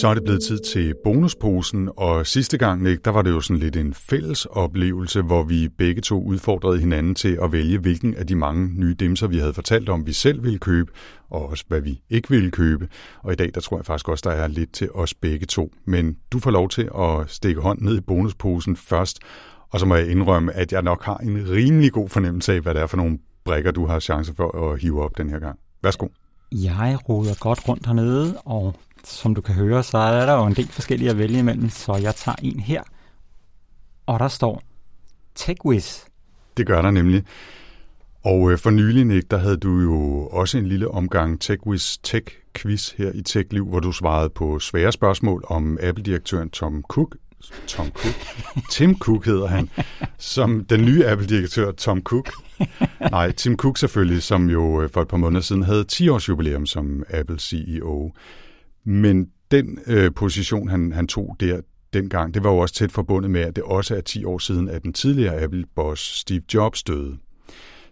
[0.00, 3.40] Så er det blevet tid til bonusposen, og sidste gang, Nick, der var det jo
[3.40, 8.14] sådan lidt en fælles oplevelse, hvor vi begge to udfordrede hinanden til at vælge, hvilken
[8.14, 10.92] af de mange nye dimser, vi havde fortalt om, vi selv ville købe,
[11.30, 12.88] og også hvad vi ikke ville købe.
[13.22, 15.72] Og i dag, der tror jeg faktisk også, der er lidt til os begge to.
[15.84, 19.18] Men du får lov til at stikke hånden ned i bonusposen først,
[19.70, 22.74] og så må jeg indrømme, at jeg nok har en rimelig god fornemmelse af, hvad
[22.74, 25.58] det er for nogle brikker, du har chance for at hive op den her gang.
[25.82, 26.08] Værsgo.
[26.52, 28.74] Jeg roder godt rundt hernede, og
[29.06, 31.96] som du kan høre, så er der jo en del forskellige at vælge imellem, så
[31.96, 32.82] jeg tager en her.
[34.06, 34.62] Og der står
[35.34, 36.00] TechWiz.
[36.56, 37.24] Det gør der nemlig.
[38.24, 42.26] Og øh, for nylig, Nick, der havde du jo også en lille omgang TechWiz Tech
[42.54, 47.16] Quiz her i TechLiv, hvor du svarede på svære spørgsmål om Apple-direktøren Tom Cook.
[47.66, 48.14] Tom Cook?
[48.72, 49.70] Tim Cook hedder han,
[50.18, 52.30] som den nye Apple-direktør Tom Cook.
[53.10, 56.28] Nej, Tim Cook selvfølgelig, som jo øh, for et par måneder siden havde 10 års
[56.28, 58.12] jubilæum som Apple CEO.
[58.86, 61.60] Men den øh, position, han, han tog der
[61.92, 64.68] dengang, det var jo også tæt forbundet med, at det også er 10 år siden,
[64.68, 67.16] at den tidligere Apple-boss Steve Jobs døde.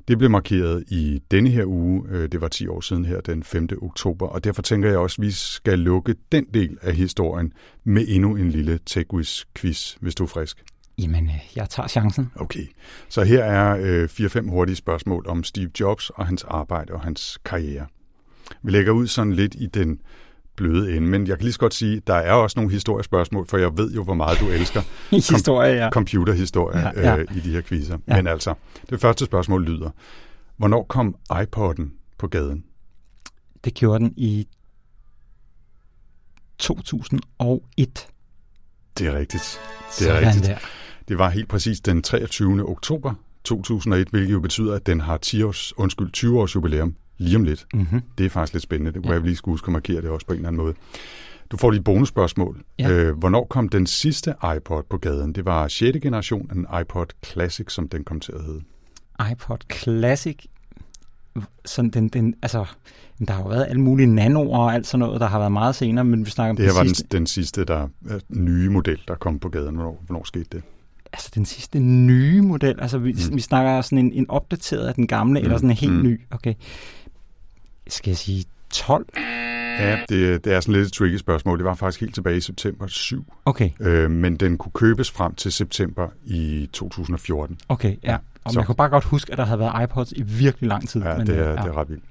[0.08, 3.42] Det blev markeret i denne her uge, øh, det var 10 år siden her, den
[3.42, 3.68] 5.
[3.82, 7.52] oktober, og derfor tænker jeg også, at vi skal lukke den del af historien
[7.84, 10.64] med endnu en lille TechWiz-quiz, hvis du er frisk.
[10.98, 12.30] Jamen, øh, jeg tager chancen.
[12.36, 12.66] Okay,
[13.08, 17.38] så her er øh, 4-5 hurtige spørgsmål om Steve Jobs og hans arbejde og hans
[17.44, 17.86] karriere.
[18.62, 20.00] Vi lægger ud sådan lidt i den
[20.56, 21.08] bløde ende.
[21.08, 23.92] Men jeg kan lige så godt sige, der er også nogle historiespørgsmål, for jeg ved
[23.92, 24.82] jo, hvor meget du elsker
[25.34, 25.90] Historie, ja.
[25.90, 27.16] computerhistorie ja, ja.
[27.16, 27.98] Øh, i de her quizzer.
[28.08, 28.16] Ja.
[28.16, 28.54] Men altså,
[28.90, 29.90] det første spørgsmål lyder,
[30.56, 32.64] hvornår kom iPod'en på gaden?
[33.64, 34.48] Det gjorde den i
[36.58, 38.06] 2001.
[38.98, 39.60] Det er rigtigt.
[39.98, 40.46] Det er rigtigt.
[40.46, 40.58] Der.
[41.08, 42.68] Det var helt præcis den 23.
[42.68, 43.14] oktober
[43.44, 47.44] 2001, hvilket jo betyder, at den har 10 års, undskyld, 20 års jubilæum lige om
[47.44, 47.66] lidt.
[47.74, 48.00] Mm-hmm.
[48.18, 48.92] Det er faktisk lidt spændende.
[48.92, 49.18] Det kunne ja.
[49.18, 50.74] jeg lige skulle huske at markere det også på en eller anden måde.
[51.50, 52.62] Du får et bonusspørgsmål.
[52.78, 52.90] Ja.
[52.90, 55.32] Øh, hvornår kom den sidste iPod på gaden?
[55.32, 55.98] Det var 6.
[56.02, 58.60] generation af en iPod Classic, som den kom til at hedde.
[59.32, 60.36] iPod Classic?
[61.64, 62.64] Sådan den, den, altså,
[63.28, 65.74] der har jo været alle mulige nanoer og alt sådan noget, der har været meget
[65.74, 67.02] senere, men vi snakker om det her var sidste.
[67.02, 67.88] Den, den sidste der,
[68.28, 69.74] nye model, der kom på gaden.
[69.74, 70.62] Hvornår, hvornår skete det?
[71.14, 73.36] altså den sidste nye model, altså vi, mm.
[73.36, 75.44] vi snakker sådan en, en opdateret af den gamle, mm.
[75.44, 76.02] eller sådan en helt mm.
[76.02, 76.54] ny, okay.
[77.86, 79.06] Skal jeg sige 12?
[79.78, 81.58] Ja, det, det er sådan lidt et tricky spørgsmål.
[81.58, 83.32] Det var faktisk helt tilbage i september 7.
[83.44, 83.70] Okay.
[83.80, 87.58] Øh, men den kunne købes frem til september i 2014.
[87.68, 88.16] Okay, ja.
[88.44, 88.58] Og Så.
[88.58, 91.02] man kunne bare godt huske, at der havde været iPods i virkelig lang tid.
[91.02, 91.50] Ja, men, det, er, ja.
[91.50, 92.04] det er ret vildt.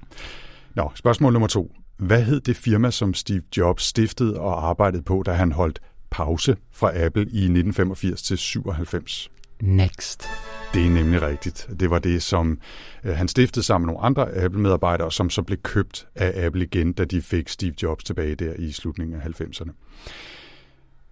[0.74, 1.72] Nå, spørgsmål nummer to.
[1.96, 6.56] Hvad hed det firma, som Steve Jobs stiftede og arbejdede på, da han holdt pause
[6.72, 9.30] fra Apple i 1985 til 97.
[9.60, 10.28] Next.
[10.74, 11.68] Det er nemlig rigtigt.
[11.80, 12.58] Det var det, som
[13.04, 16.92] øh, han stiftede sammen med nogle andre Apple-medarbejdere, som så blev købt af Apple igen,
[16.92, 19.70] da de fik Steve Jobs tilbage der i slutningen af 90'erne.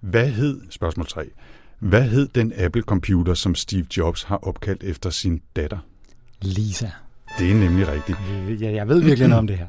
[0.01, 1.31] Hvad hed, spørgsmål 3,
[1.79, 5.79] hvad hed den Apple-computer, som Steve Jobs har opkaldt efter sin datter?
[6.41, 6.89] Lisa.
[7.39, 8.19] Det er nemlig rigtigt.
[8.61, 9.67] Jeg, jeg ved virkelig noget om det her.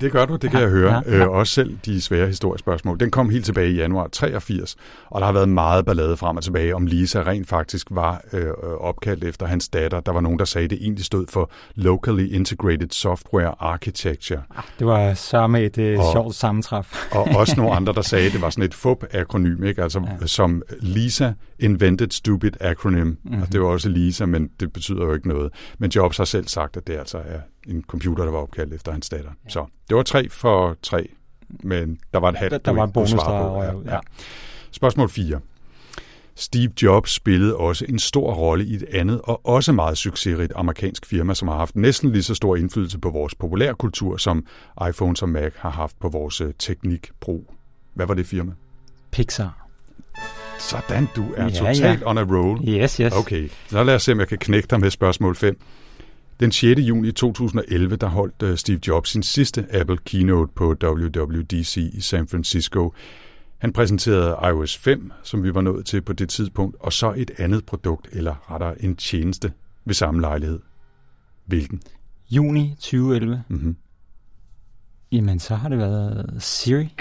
[0.00, 1.02] Det gør du, det kan ja, jeg høre.
[1.06, 1.24] Ja, ja.
[1.24, 3.00] Øh, også selv de svære historiespørgsmål.
[3.00, 4.76] Den kom helt tilbage i januar 83,
[5.10, 8.50] og der har været meget ballade frem og tilbage, om Lisa rent faktisk var øh,
[8.80, 10.00] opkaldt efter hans datter.
[10.00, 14.42] Der var nogen, der sagde, at det egentlig stod for Locally Integrated Software Architecture.
[14.56, 17.06] Ah, det var så med et øh, og, sjovt sammentræf.
[17.12, 19.82] og også nogle andre, der sagde, at det var sådan et FUB-akronym, ikke?
[19.82, 20.26] Altså, ja.
[20.26, 23.06] som Lisa Invented Stupid Acronym.
[23.06, 23.42] Mm-hmm.
[23.42, 25.52] Og det var også Lisa, men det betyder jo ikke noget.
[25.78, 28.92] Men Jobs har selv sagt, at det altså er en computer, der var opkaldt efter
[28.92, 29.30] hans datter.
[29.44, 29.50] Ja.
[29.50, 31.08] Så det var tre for tre,
[31.48, 34.00] men der var et hat, der, der var en bonus, der, ja, ja.
[34.70, 35.40] Spørgsmål 4.
[36.36, 41.06] Steve Jobs spillede også en stor rolle i et andet og også meget succesrigt amerikansk
[41.06, 44.46] firma, som har haft næsten lige så stor indflydelse på vores populærkultur, som
[44.88, 47.54] iPhones og Mac har haft på vores øh, teknikbrug.
[47.94, 48.52] Hvad var det firma?
[49.10, 49.66] Pixar.
[50.58, 52.10] Sådan, du er ja, totalt ja.
[52.10, 52.68] on a roll.
[52.68, 53.12] Yes, yes.
[53.12, 55.60] Okay, så lad os se, om jeg kan knække dig med spørgsmål 5.
[56.40, 56.80] Den 6.
[56.80, 62.28] juni 2011, der holdt øh, Steve Jobs sin sidste Apple keynote på WWDC i San
[62.28, 62.92] Francisco.
[63.58, 67.30] Han præsenterede iOS 5, som vi var nået til på det tidspunkt, og så et
[67.38, 69.52] andet produkt, eller rettere en tjeneste
[69.84, 70.60] ved samme lejlighed.
[71.46, 71.80] Hvilken?
[72.30, 73.42] Juni 2011.
[73.48, 73.76] Mm-hmm.
[75.12, 76.94] Jamen, så har det været Siri.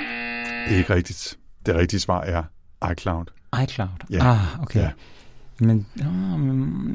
[0.71, 1.39] Ikke rigtigt.
[1.65, 2.43] Det rigtige svar er
[2.91, 3.25] iCloud.
[3.63, 3.89] iCloud.
[4.09, 4.31] Ja.
[4.31, 4.79] Ah, okay.
[4.79, 4.91] Ja.
[5.59, 6.92] Men, oh, men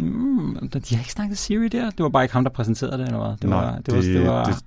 [0.74, 1.90] de har ikke snakket Siri der?
[1.90, 3.36] Det var bare ikke ham, der præsenterede det, eller hvad?
[3.36, 4.64] Det Nej, var, det, var, det- det, var, det-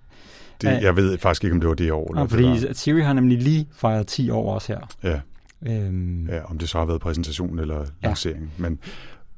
[0.61, 2.11] Det, jeg ved faktisk ikke, om det var det år.
[2.11, 4.79] Eller og det fordi var, Siri har nemlig lige fejret 10 år også her.
[5.11, 5.21] ja,
[5.67, 8.07] Øhm, ja, om det så har været præsentation eller Ja.
[8.07, 8.51] lancering.
[8.57, 8.79] Men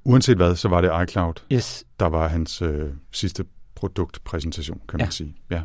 [0.04, 3.46] uanset hvad, så var det iCloud, Yes, der var hans øh, sidste
[3.76, 5.12] produktpræsentation, kan man Ja.
[5.12, 5.36] sige.
[5.52, 5.62] Ja.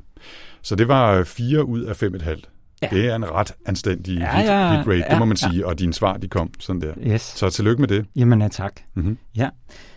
[0.62, 2.48] Så det var øh, fire ud af fem et halvt.
[2.82, 2.88] Ja.
[2.90, 5.48] Det er en ret anstændig Ja, hit, ja, hit rate, ja, det må man ja.
[5.50, 5.66] sige.
[5.66, 6.94] Og dine svar, de kom sådan der.
[7.06, 7.22] yes.
[7.22, 8.06] Så tillykke med det.
[8.16, 8.72] Jamen, ja, tak.
[8.94, 9.18] Mm-hmm.
[9.36, 9.48] Ja,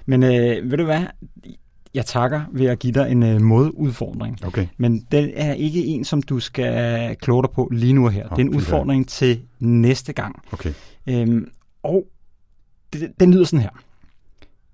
[0.05, 1.01] men øh, ved du hvad?
[1.93, 4.45] Jeg takker ved at give dig en øh, modudfordring.
[4.45, 4.67] Okay.
[4.77, 8.23] Men den er ikke en, som du skal kloge dig på lige nu og her.
[8.23, 10.35] Nå, det er en udfordring til næste gang.
[10.51, 10.73] Okay.
[11.09, 11.47] Øhm,
[11.83, 12.03] og
[12.93, 13.69] det, den lyder sådan her.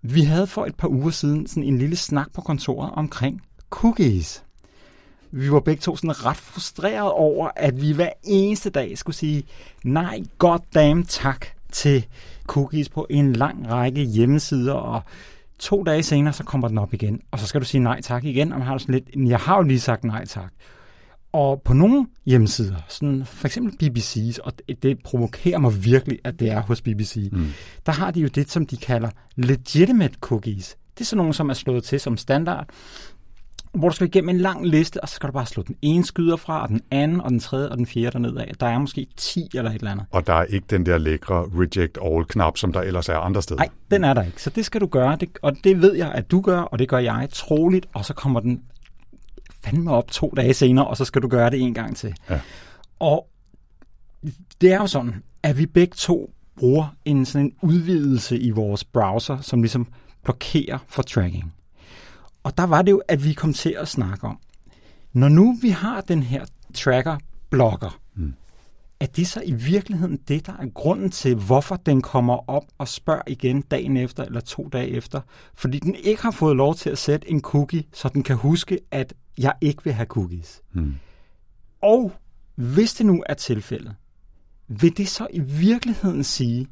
[0.02, 4.44] Vi havde for et par uger siden sådan en lille snak på kontoret omkring cookies.
[5.32, 9.44] Vi var begge to sådan ret frustreret over, at vi hver eneste dag skulle sige
[9.84, 12.06] nej, goddamn tak til
[12.48, 15.02] cookies på en lang række hjemmesider, og
[15.60, 18.24] to dage senere, så kommer den op igen, og så skal du sige nej tak
[18.24, 20.54] igen, og man har sådan lidt, "Men jeg har jo lige sagt nej tak.
[21.32, 26.40] Og på nogle hjemmesider, sådan for eksempel BBC's, og det, det provokerer mig virkelig, at
[26.40, 27.48] det er hos BBC, mm.
[27.86, 30.78] der har de jo det, som de kalder legitimate cookies.
[30.98, 32.70] Det er sådan nogle, som er slået til som standard,
[33.80, 36.06] hvor du skal igennem en lang liste, og så skal du bare slå den ene
[36.06, 38.52] skyder fra, og den anden, og den tredje, og den fjerde derned af.
[38.60, 40.06] Der er måske 10 eller et eller andet.
[40.12, 43.60] Og der er ikke den der lækre reject all-knap, som der ellers er andre steder.
[43.60, 44.42] Nej, den er der ikke.
[44.42, 46.90] Så det skal du gøre, det, og det ved jeg, at du gør, og det
[46.90, 48.62] gør jeg troligt, og så kommer den
[49.64, 52.14] fandme op to dage senere, og så skal du gøre det en gang til.
[52.30, 52.40] Ja.
[53.00, 53.28] Og
[54.62, 58.84] det er jo sådan, at vi begge to bruger en sådan en udvidelse i vores
[58.84, 59.88] browser, som ligesom
[60.24, 61.54] blokerer for tracking.
[62.48, 64.40] Og der var det jo, at vi kom til at snakke om,
[65.14, 68.34] når nu vi har den her tracker-blokker, mm.
[69.00, 72.88] er det så i virkeligheden det, der er grunden til, hvorfor den kommer op og
[72.88, 75.22] spørger igen dagen efter eller to dage efter?
[75.56, 78.80] Fordi den ikke har fået lov til at sætte en cookie, så den kan huske,
[78.92, 80.62] at jeg ikke vil have cookies.
[80.72, 80.96] Hmm.
[81.82, 82.12] Og
[82.56, 83.96] hvis det nu er tilfældet,
[84.68, 86.68] vil det så i virkeligheden sige,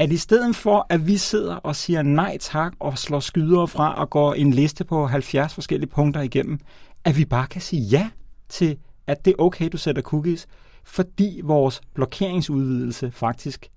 [0.00, 3.94] at i stedet for, at vi sidder og siger nej tak og slår skydere fra
[3.94, 6.58] og går en liste på 70 forskellige punkter igennem,
[7.04, 8.10] at vi bare kan sige ja
[8.48, 10.46] til, at det er okay, du sætter cookies,
[10.84, 13.68] fordi vores blokeringsudvidelse faktisk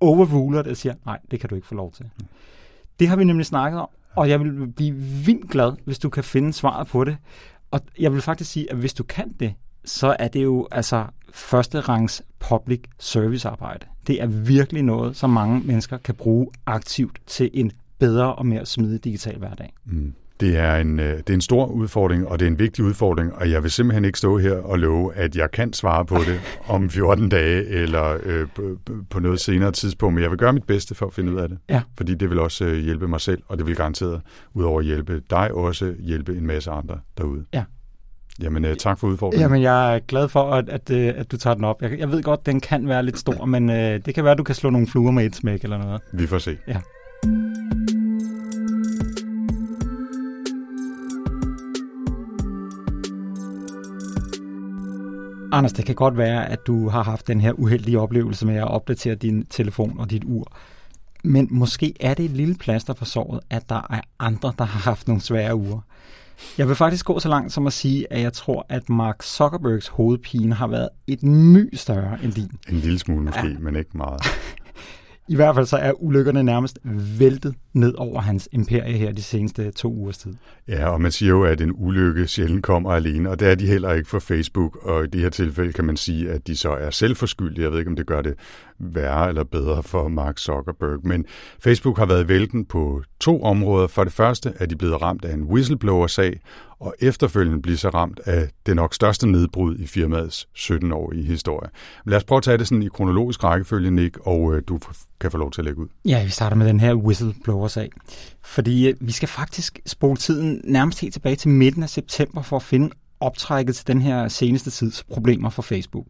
[0.00, 2.10] overruler det og siger, nej, det kan du ikke få lov til.
[3.00, 6.24] Det har vi nemlig snakket om, og jeg vil blive vildt glad, hvis du kan
[6.24, 7.16] finde svaret på det.
[7.70, 9.54] Og jeg vil faktisk sige, at hvis du kan det,
[9.84, 13.86] så er det jo altså første rangs public service arbejde.
[14.06, 18.66] Det er virkelig noget, som mange mennesker kan bruge aktivt til en bedre og mere
[18.66, 19.72] smidig digital hverdag.
[19.84, 20.14] Mm.
[20.40, 23.34] Det er, en, øh, det er en stor udfordring, og det er en vigtig udfordring,
[23.34, 26.40] og jeg vil simpelthen ikke stå her og love, at jeg kan svare på det
[26.74, 28.46] om 14 dage eller øh,
[29.10, 31.48] på, noget senere tidspunkt, men jeg vil gøre mit bedste for at finde ud af
[31.48, 31.58] det.
[31.68, 31.82] Ja.
[31.96, 34.20] Fordi det vil også øh, hjælpe mig selv, og det vil garanteret,
[34.54, 37.44] udover at hjælpe dig, også hjælpe en masse andre derude.
[37.54, 37.64] Ja.
[38.42, 39.42] Jamen, øh, tak for udfordringen.
[39.42, 41.82] Jamen, jeg er glad for, at, at, øh, at du tager den op.
[41.82, 44.38] Jeg, jeg ved godt, den kan være lidt stor, men øh, det kan være, at
[44.38, 46.00] du kan slå nogle fluer med et smæk eller noget.
[46.12, 46.58] Vi får se.
[46.68, 46.76] Ja.
[55.52, 58.68] Anders, det kan godt være, at du har haft den her uheldige oplevelse med at
[58.68, 60.52] opdatere din telefon og dit ur.
[61.22, 64.80] Men måske er det et lille plaster på såret, at der er andre, der har
[64.80, 65.80] haft nogle svære uger.
[66.58, 69.88] Jeg vil faktisk gå så langt som at sige, at jeg tror, at Mark Zuckerbergs
[69.88, 72.50] hovedpine har været et my større end din.
[72.68, 73.58] En lille smule måske, ja.
[73.58, 74.22] men ikke meget.
[75.28, 76.78] I hvert fald så er ulykkerne nærmest
[77.18, 80.34] væltet ned over hans imperie her de seneste to ugers tid.
[80.68, 83.66] Ja, og man siger jo, at en ulykke sjældent kommer alene, og det er de
[83.66, 86.70] heller ikke for Facebook, og i det her tilfælde kan man sige, at de så
[86.70, 87.62] er selvforskyldte.
[87.62, 88.34] Jeg ved ikke, om det gør det
[88.78, 91.24] værre eller bedre for Mark Zuckerberg, men
[91.60, 93.86] Facebook har været vælten på to områder.
[93.86, 96.40] For det første er de blevet ramt af en whistleblower-sag,
[96.80, 101.70] og efterfølgende bliver så ramt af det nok største nedbrud i firmaets 17-årige historie.
[102.04, 104.78] Men lad os prøve at tage det sådan i kronologisk rækkefølge, Nick, og øh, du
[105.20, 105.88] kan få lov til at lægge ud.
[106.04, 106.94] Ja, vi starter med den her
[107.62, 107.90] årsag.
[108.42, 112.56] Fordi øh, vi skal faktisk spole tiden nærmest helt tilbage til midten af september for
[112.56, 112.90] at finde
[113.20, 116.06] optrækket til den her seneste tids problemer for Facebook.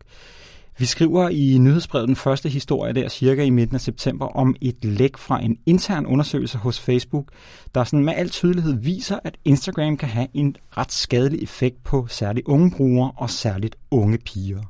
[0.79, 4.85] Vi skriver i nyhedsbrevet den første historie der cirka i midten af september om et
[4.85, 7.29] læk fra en intern undersøgelse hos Facebook,
[7.75, 12.07] der sådan med al tydelighed viser, at Instagram kan have en ret skadelig effekt på
[12.07, 14.63] særligt unge brugere og særligt unge piger.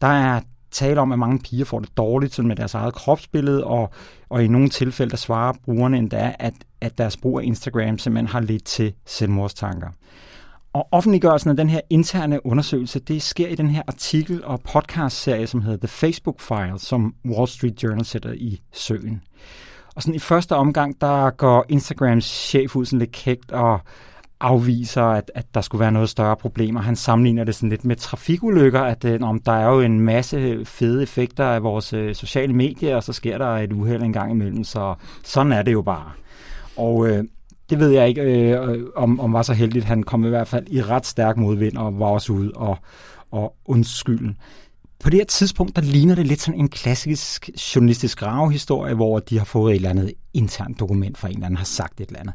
[0.00, 0.40] Der er
[0.70, 3.90] tale om, at mange piger får det dårligt sådan med deres eget kropsbillede, og,
[4.28, 8.26] og i nogle tilfælde der svarer brugerne endda, at, at deres brug af Instagram simpelthen
[8.26, 9.88] har lidt til selvmordstanker.
[10.72, 15.46] Og offentliggørelsen af den her interne undersøgelse, det sker i den her artikel- og podcastserie,
[15.46, 19.22] som hedder The Facebook Files, som Wall Street Journal sætter i søen.
[19.94, 23.80] Og sådan i første omgang, der går Instagrams chef ud sådan lidt kægt og
[24.40, 26.80] afviser, at, at der skulle være noget større problemer.
[26.80, 30.64] Han sammenligner det sådan lidt med trafikulykker, at øh, om der er jo en masse
[30.64, 34.32] fede effekter af vores øh, sociale medier, og så sker der et uheld en gang
[34.32, 36.10] imellem, så sådan er det jo bare.
[36.76, 37.24] Og øh,
[37.70, 39.84] det ved jeg ikke, øh, om, om var så heldigt.
[39.84, 42.78] Han kom i hvert fald i ret stærk modvind og var også ude og,
[43.30, 44.34] og undskylde.
[45.04, 49.38] På det her tidspunkt, der ligner det lidt sådan en klassisk journalistisk gravehistorie, hvor de
[49.38, 52.20] har fået et eller andet internt dokument fra en eller anden, har sagt et eller
[52.20, 52.34] andet.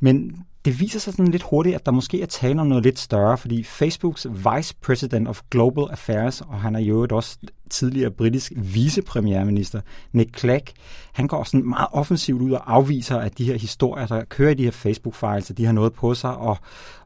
[0.00, 2.98] Men det viser sig sådan lidt hurtigt, at der måske er tale om noget lidt
[2.98, 7.38] større, fordi Facebooks Vice President of Global Affairs, og han er jo også
[7.70, 9.80] tidligere britisk vicepremierminister,
[10.12, 10.64] Nick Clegg,
[11.12, 14.54] han går sådan meget offensivt ud og afviser, at de her historier, der kører i
[14.54, 16.58] de her Facebook-files, de har noget på sig, og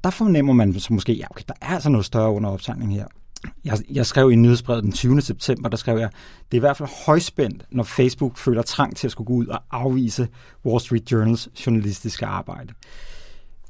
[0.05, 3.07] der fornemmer man så måske, ja okay, der er altså noget større under opsamling her.
[3.65, 5.21] Jeg, jeg skrev i nyhedsbrevet den 20.
[5.21, 6.11] september, der skrev jeg,
[6.53, 9.47] det er i hvert fald højspændt, når Facebook føler trang til at skulle gå ud
[9.47, 10.29] og afvise
[10.65, 12.73] Wall Street Journals journalistiske arbejde.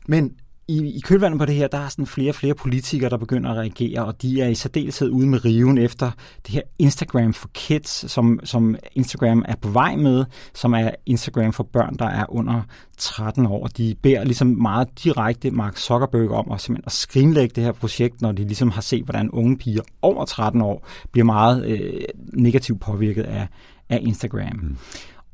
[0.08, 0.32] Men
[0.68, 3.50] i, i kølvandet på det her, der er sådan flere og flere politikere, der begynder
[3.50, 6.10] at reagere, og de er i særdeleshed ude med riven efter
[6.46, 10.24] det her Instagram for Kids, som, som Instagram er på vej med,
[10.54, 12.62] som er Instagram for børn, der er under
[12.98, 13.66] 13 år.
[13.66, 18.20] De beder ligesom meget direkte Mark Zuckerberg om at, simpelthen at skrinlægge det her projekt,
[18.20, 22.80] når de ligesom har set, hvordan unge piger over 13 år bliver meget øh, negativt
[22.80, 23.48] påvirket af,
[23.88, 24.56] af Instagram.
[24.62, 24.76] Mm.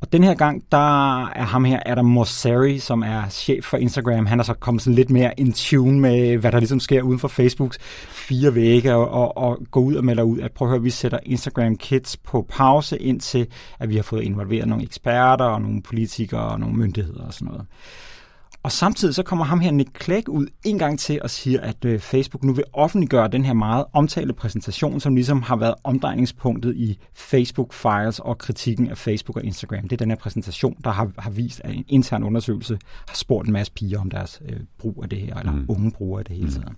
[0.00, 4.26] Og den her gang, der er ham her, Adam Mosseri, som er chef for Instagram.
[4.26, 7.18] Han er så kommet sådan lidt mere in tune med, hvad der ligesom sker uden
[7.18, 7.78] for Facebooks
[8.08, 10.90] fire vægge, og, og, og gå ud og melder ud, at prøv at høre, vi
[10.90, 13.46] sætter Instagram Kids på pause, indtil
[13.78, 17.48] at vi har fået involveret nogle eksperter, og nogle politikere, og nogle myndigheder og sådan
[17.48, 17.66] noget.
[18.68, 21.84] Og samtidig så kommer ham her Nick Clegg ud en gang til og siger, at
[21.84, 26.76] øh, Facebook nu vil offentliggøre den her meget omtalte præsentation, som ligesom har været omdrejningspunktet
[26.76, 29.82] i Facebook Files og kritikken af Facebook og Instagram.
[29.82, 33.46] Det er den her præsentation, der har, har vist, at en intern undersøgelse har spurgt
[33.46, 35.64] en masse piger om deres øh, brug af det her, eller mm.
[35.68, 36.52] unge brugere af det hele mm.
[36.52, 36.68] tiden.
[36.68, 36.76] Mm.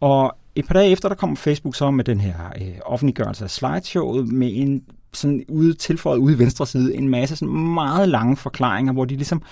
[0.00, 3.50] Og et par dage efter, der kommer Facebook så med den her øh, offentliggørelse af
[3.50, 4.82] slideshowet med en
[5.12, 9.16] sådan ude tilføjet ude i venstre side en masse sådan meget lange forklaringer, hvor de
[9.16, 9.42] ligesom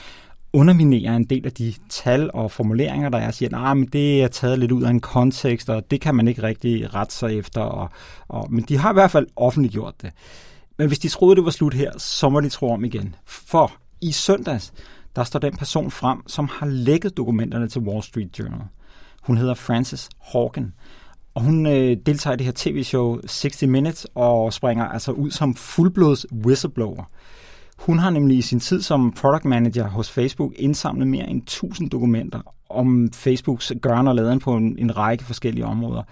[0.53, 4.23] underminerer en del af de tal og formuleringer, der er, og siger, nah, men det
[4.23, 7.39] er taget lidt ud af en kontekst, og det kan man ikke rigtig rette sig
[7.39, 7.61] efter.
[7.61, 7.91] Og,
[8.29, 10.13] og, men de har i hvert fald offentliggjort det.
[10.79, 13.15] Men hvis de troede, det var slut her, så må de tro om igen.
[13.25, 14.73] For i søndags,
[15.17, 18.61] der står den person frem, som har lækket dokumenterne til Wall Street Journal.
[19.23, 20.75] Hun hedder Frances Hawken.
[21.35, 25.55] Og hun øh, deltager i det her tv-show 60 Minutes og springer altså ud som
[25.55, 27.05] fuldblods whistleblower.
[27.81, 31.91] Hun har nemlig i sin tid som product manager hos Facebook indsamlet mere end 1000
[31.91, 36.03] dokumenter om Facebooks gøren og laden på en, en række forskellige områder.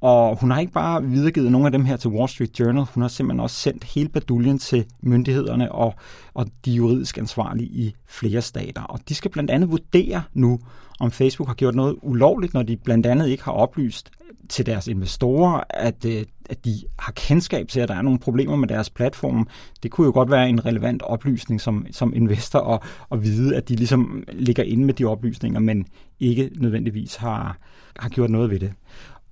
[0.00, 3.00] Og hun har ikke bare videregivet nogle af dem her til Wall Street Journal, hun
[3.02, 5.94] har simpelthen også sendt hele baduljen til myndighederne og,
[6.34, 8.82] og de juridisk ansvarlige i flere stater.
[8.82, 10.58] Og de skal blandt andet vurdere nu,
[11.00, 14.10] om Facebook har gjort noget ulovligt, når de blandt andet ikke har oplyst
[14.48, 18.56] til deres investorer, at, øh, at de har kendskab til, at der er nogle problemer
[18.56, 19.48] med deres platform.
[19.82, 22.82] Det kunne jo godt være en relevant oplysning som, som investor at,
[23.12, 25.86] at vide, at de ligesom ligger inde med de oplysninger, men
[26.20, 27.58] ikke nødvendigvis har,
[27.98, 28.72] har gjort noget ved det.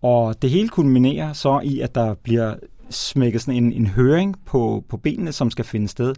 [0.03, 2.55] Og det hele kulminerer så i, at der bliver
[2.91, 6.14] smækket sådan en, en høring på, på benene, som skal finde sted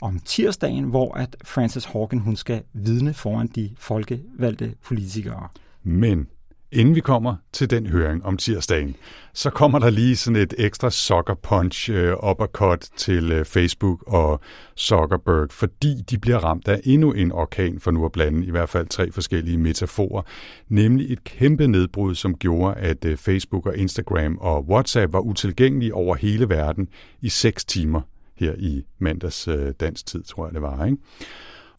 [0.00, 5.48] om tirsdagen, hvor at Frances Hawken hun skal vidne foran de folkevalgte politikere.
[5.82, 6.26] Men
[6.72, 8.96] Inden vi kommer til den høring om tirsdagen,
[9.34, 14.40] så kommer der lige sådan et ekstra soccer punch øh, uppercut til øh, Facebook og
[14.76, 18.68] Zuckerberg, fordi de bliver ramt af endnu en orkan, for nu at blande i hvert
[18.68, 20.22] fald tre forskellige metaforer,
[20.68, 25.94] nemlig et kæmpe nedbrud, som gjorde, at øh, Facebook og Instagram og WhatsApp var utilgængelige
[25.94, 26.88] over hele verden
[27.20, 28.00] i seks timer
[28.36, 30.84] her i mandags øh, dansk tid, tror jeg det var.
[30.84, 30.96] Ikke?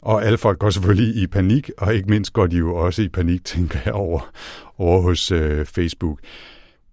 [0.02, 3.08] Og alle folk går selvfølgelig i panik, og ikke mindst går de jo også i
[3.08, 4.30] panik, tænker jeg, over,
[4.78, 6.18] over hos øh, Facebook.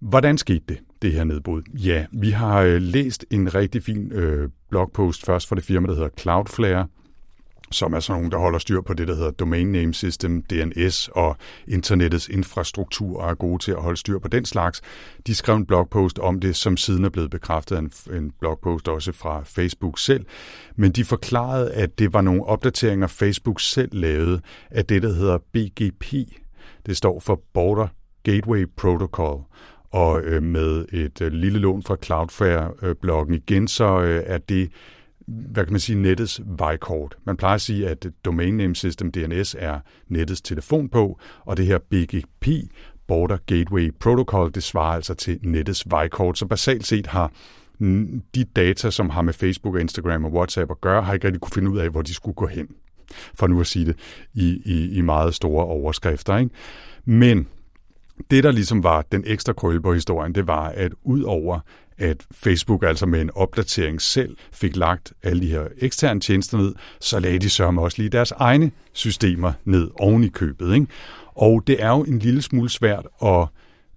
[0.00, 1.62] Hvordan skete det, det her nedbrud?
[1.74, 5.94] Ja, vi har øh, læst en rigtig fin øh, blogpost først fra det firma, der
[5.94, 6.86] hedder Cloudflare,
[7.72, 11.08] som er sådan nogen, der holder styr på det, der hedder Domain Name System, DNS,
[11.08, 11.36] og
[11.68, 14.80] internettets infrastruktur og er gode til at holde styr på den slags.
[15.26, 18.88] De skrev en blogpost om det, som siden er blevet bekræftet af en, en blogpost
[18.88, 20.24] også fra Facebook selv.
[20.76, 24.40] Men de forklarede, at det var nogle opdateringer, Facebook selv lavede
[24.70, 26.12] af det, der hedder BGP.
[26.86, 27.88] Det står for Border
[28.22, 29.40] Gateway Protocol.
[29.92, 34.70] Og øh, med et øh, lille lån fra Cloudflare-bloggen øh, igen, så øh, er det
[35.30, 37.16] hvad kan man sige, nettets vejkort.
[37.24, 41.66] Man plejer at sige, at Domain Name System DNS er nettets telefon på, og det
[41.66, 42.48] her BGP,
[43.08, 46.38] Border Gateway Protocol, det svarer altså til nettets vejkort.
[46.38, 47.32] Så basalt set har
[48.34, 51.40] de data, som har med Facebook og Instagram og WhatsApp at gøre, har ikke rigtig
[51.40, 52.68] kunne finde ud af, hvor de skulle gå hen.
[53.34, 53.96] For nu at sige det
[54.34, 56.36] i, i, i meget store overskrifter.
[56.36, 56.50] Ikke?
[57.04, 57.46] Men
[58.30, 61.60] det, der ligesom var den ekstra krølle på historien, det var, at ud over
[61.98, 66.74] at Facebook altså med en opdatering selv fik lagt alle de her eksterne tjenester ned,
[67.00, 70.74] så lagde de sørme også lige deres egne systemer ned oven i købet.
[70.74, 70.86] Ikke?
[71.34, 73.46] Og det er jo en lille smule svært at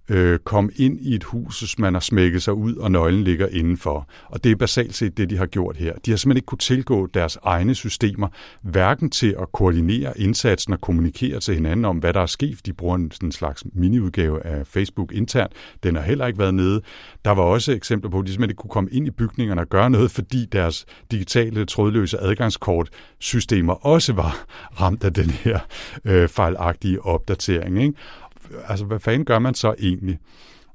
[0.08, 3.46] øh, komme ind i et hus, hvis man har smækket sig ud, og nøglen ligger
[3.46, 4.08] indenfor.
[4.24, 5.92] Og det er basalt set det, de har gjort her.
[6.06, 8.28] De har simpelthen ikke kunne tilgå deres egne systemer,
[8.62, 12.66] hverken til at koordinere indsatsen og kommunikere til hinanden om, hvad der er sket.
[12.66, 15.52] De bruger en, en slags miniudgave af Facebook internt.
[15.82, 16.80] Den har heller ikke været nede.
[17.24, 19.68] Der var også eksempler på, at de simpelthen ikke kunne komme ind i bygningerne og
[19.68, 24.44] gøre noget, fordi deres digitale trådløse adgangskort-systemer også var
[24.80, 25.58] ramt af den her
[26.04, 27.82] øh, fejlagtige opdatering.
[27.82, 27.94] Ikke?
[28.68, 30.18] Altså hvad fanden gør man så egentlig?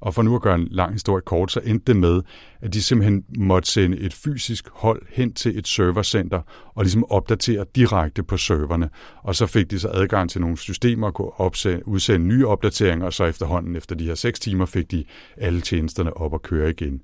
[0.02, 2.22] Og for nu at gøre en lang historie kort, så endte det med,
[2.62, 6.42] at de simpelthen måtte sende et fysisk hold hen til et servercenter
[6.76, 8.90] og ligesom opdatere direkte på serverne.
[9.24, 13.06] Og så fik de så adgang til nogle systemer og kunne opsende, udsende nye opdateringer,
[13.06, 15.04] og så efterhånden efter de her seks timer fik de
[15.38, 17.02] alle tjenesterne op at køre igen.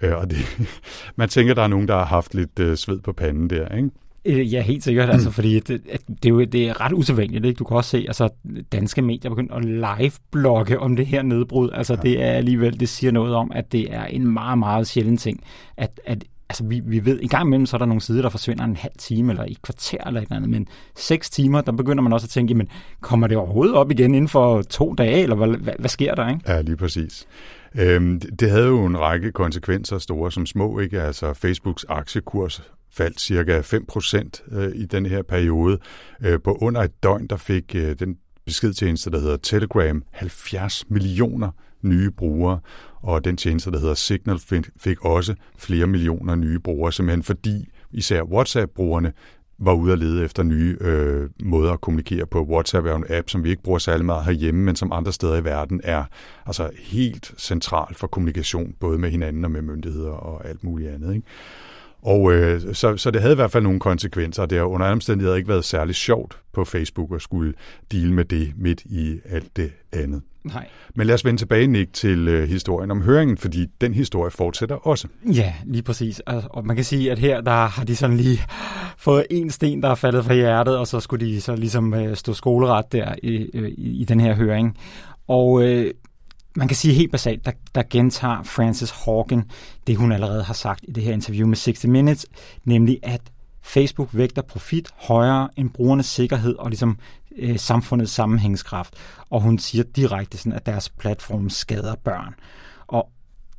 [0.00, 0.68] Øh, og det,
[1.16, 3.90] man tænker, der er nogen, der har haft lidt øh, sved på panden der, ikke?
[4.28, 5.80] Øh, ja, helt sikkert, altså, fordi det,
[6.22, 7.44] det, er jo, det er ret usædvanligt.
[7.44, 7.58] Ikke?
[7.58, 8.28] Du kan også se, altså
[8.72, 11.70] danske medier begynder at live-blogge om det her nedbrud.
[11.74, 12.00] Altså ja.
[12.00, 15.44] det er alligevel, det siger noget om, at det er en meget, meget sjælden ting,
[15.76, 18.28] at, at altså vi, vi ved, en gang imellem, så er der nogle sider, der
[18.28, 21.72] forsvinder en halv time, eller et kvarter, eller et eller andet, men seks timer, der
[21.72, 22.68] begynder man også at tænke, jamen,
[23.00, 26.28] kommer det overhovedet op igen inden for to dage, eller hvad, hvad, hvad sker der,
[26.28, 26.40] ikke?
[26.48, 27.26] Ja, lige præcis.
[27.74, 31.02] Øhm, det havde jo en række konsekvenser, store som små, ikke?
[31.02, 35.78] Altså Facebooks aktiekurs faldt cirka 5% øh, i den her periode.
[36.20, 41.50] Øh, på under et døgn, der fik øh, den beskedtjeneste, der hedder Telegram, 70 millioner
[41.82, 42.60] nye brugere,
[43.02, 44.38] og den tjeneste, der hedder Signal,
[44.76, 49.12] fik også flere millioner nye brugere, simpelthen fordi især WhatsApp-brugerne
[49.58, 52.44] var ude at lede efter nye øh, måder at kommunikere på.
[52.44, 55.36] WhatsApp er en app, som vi ikke bruger særlig meget herhjemme, men som andre steder
[55.36, 56.04] i verden er
[56.46, 61.14] altså helt central for kommunikation, både med hinanden og med myndigheder og alt muligt andet.
[61.14, 61.26] Ikke?
[62.02, 64.92] Og øh, så, så det havde i hvert fald nogle konsekvenser, det har under andre
[64.92, 67.54] omstændigheder ikke været særlig sjovt på Facebook at skulle
[67.92, 70.22] deal med det midt i alt det andet.
[70.44, 70.68] Nej.
[70.94, 74.76] Men lad os vende tilbage, Nick, til øh, historien om høringen, fordi den historie fortsætter
[74.76, 75.08] også.
[75.34, 76.20] Ja, lige præcis.
[76.26, 78.40] Og man kan sige, at her der har de sådan lige
[78.98, 82.16] fået en sten, der er faldet fra hjertet, og så skulle de så ligesom øh,
[82.16, 84.76] stå skoleret der i, øh, i, i den her høring.
[85.28, 85.90] Og øh,
[86.58, 89.44] man kan sige helt basalt, der, der gentager Frances Haugen
[89.86, 92.26] det, hun allerede har sagt i det her interview med 60 Minutes,
[92.64, 93.20] nemlig at
[93.62, 96.98] Facebook vægter profit højere end brugernes sikkerhed og ligesom
[97.36, 98.94] øh, samfundets sammenhængskraft.
[99.30, 102.34] Og hun siger direkte sådan, at deres platform skader børn.
[102.86, 103.08] Og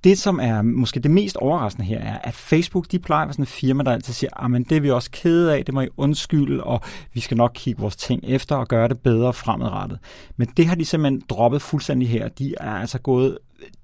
[0.04, 3.34] det, som er måske det mest overraskende her, er, at Facebook, de plejer at være
[3.34, 5.74] sådan et firma, der altid siger, ah, at det er vi også kede af, det
[5.74, 6.82] må I undskylde, og
[7.14, 10.00] vi skal nok kigge vores ting efter og gøre det bedre fremadrettet.
[10.38, 12.28] Men det har de simpelthen droppet fuldstændig her.
[12.28, 13.38] De er altså gået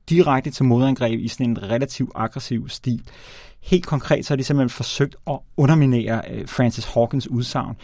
[0.10, 3.02] direkte til modangreb i sådan en relativt aggressiv stil.
[3.64, 7.76] Helt konkret så har de simpelthen forsøgt at underminere øh, Francis Hawkins udsagn.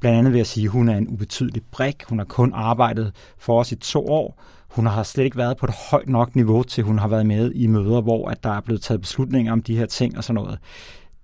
[0.00, 2.04] Blandt andet ved at sige, at hun er en ubetydelig brik.
[2.08, 5.66] Hun har kun arbejdet for os i to år hun har slet ikke været på
[5.66, 8.60] et højt nok niveau, til hun har været med i møder, hvor at der er
[8.60, 10.58] blevet taget beslutninger om de her ting og sådan noget.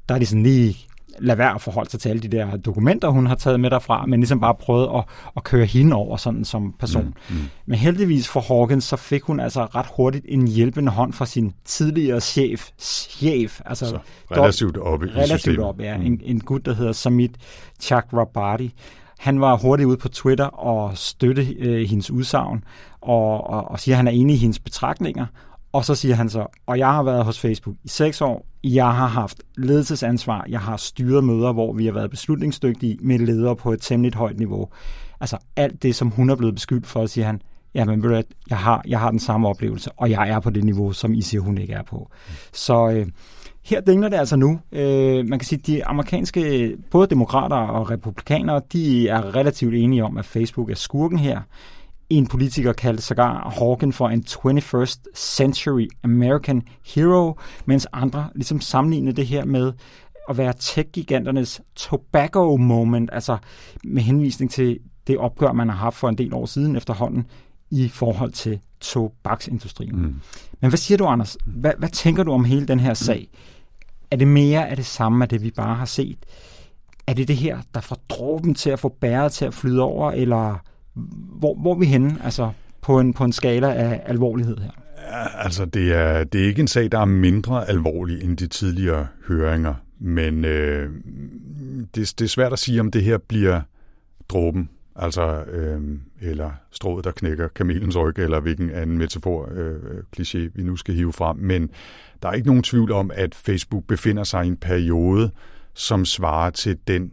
[0.09, 0.77] Der er de sådan lige
[1.19, 4.07] lade være at forholde sig til alle de der dokumenter, hun har taget med derfra,
[4.07, 5.05] men ligesom bare prøvet at,
[5.37, 7.05] at køre hende over sådan som person.
[7.05, 7.43] Mm, mm.
[7.67, 11.53] Men heldigvis for Hawkins, så fik hun altså ret hurtigt en hjælpende hånd fra sin
[11.65, 13.99] tidligere chef, chef altså så,
[14.31, 15.65] relativt oppe i Relativt systemet.
[15.65, 15.97] op, ja.
[15.99, 16.07] Mm.
[16.07, 17.37] En, en gut, der hedder Samit
[17.81, 18.75] Chakrabarti.
[19.19, 22.65] Han var hurtigt ude på Twitter og støtte øh, hendes udsagn,
[23.01, 25.27] og, og, og siger, at han er enig i hendes betragtninger.
[25.73, 28.95] Og så siger han så, og jeg har været hos Facebook i seks år, jeg
[28.95, 33.73] har haft ledelsesansvar, jeg har styret møder, hvor vi har været beslutningsdygtige med ledere på
[33.73, 34.69] et temmelig højt niveau.
[35.21, 37.43] Altså alt det, som hun er blevet beskyldt for, siger han,
[37.75, 40.65] jamen ved du jeg har, jeg har den samme oplevelse, og jeg er på det
[40.65, 42.11] niveau, som I siger, hun ikke er på.
[42.53, 43.07] Så øh,
[43.65, 44.61] her dingler det altså nu.
[44.73, 50.05] Øh, man kan sige, at de amerikanske, både demokrater og republikanere, de er relativt enige
[50.05, 51.41] om, at Facebook er skurken her.
[52.11, 59.17] En politiker kaldte sågar Hawken for en 21st century American hero, mens andre ligesom sammenlignede
[59.17, 59.73] det her med
[60.29, 63.37] at være tech-giganternes tobacco moment, altså
[63.85, 67.27] med henvisning til det opgør, man har haft for en del år siden efterhånden
[67.71, 69.97] i forhold til tobaksindustrien.
[69.97, 70.15] Mm.
[70.61, 71.37] Men hvad siger du, Anders?
[71.47, 73.29] Hvad, hvad tænker du om hele den her sag?
[74.11, 76.19] Er det mere af det samme af det, vi bare har set?
[77.07, 80.13] Er det det her, der får dråben til at få bæret til at flyde over,
[80.13, 80.59] eller
[81.39, 82.51] hvor, hvor er vi henne altså,
[82.81, 84.71] på, en, på en skala af alvorlighed her?
[85.11, 88.47] Ja, altså, det er, det er ikke en sag, der er mindre alvorlig end de
[88.47, 90.91] tidligere høringer, men øh,
[91.95, 93.61] det, det er svært at sige, om det her bliver
[94.29, 95.81] dråben, altså, øh,
[96.21, 100.77] eller strået, der knækker kamelens ryg, eller hvilken anden metafor, øh, øh, kliché, vi nu
[100.77, 101.37] skal hive frem.
[101.37, 101.71] Men
[102.23, 105.31] der er ikke nogen tvivl om, at Facebook befinder sig i en periode,
[105.75, 107.13] som svarer til den,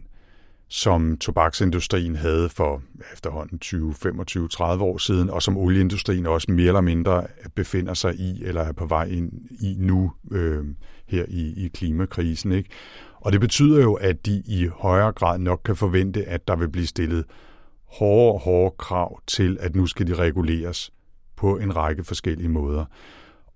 [0.68, 6.66] som tobaksindustrien havde for efterhånden 20, 25, 30 år siden, og som olieindustrien også mere
[6.66, 10.64] eller mindre befinder sig i, eller er på vej ind i nu øh,
[11.06, 12.52] her i, i klimakrisen.
[12.52, 12.70] Ikke?
[13.20, 16.68] Og det betyder jo, at de i højere grad nok kan forvente, at der vil
[16.68, 17.24] blive stillet
[17.98, 20.92] hårde og hårde krav til, at nu skal de reguleres
[21.36, 22.84] på en række forskellige måder.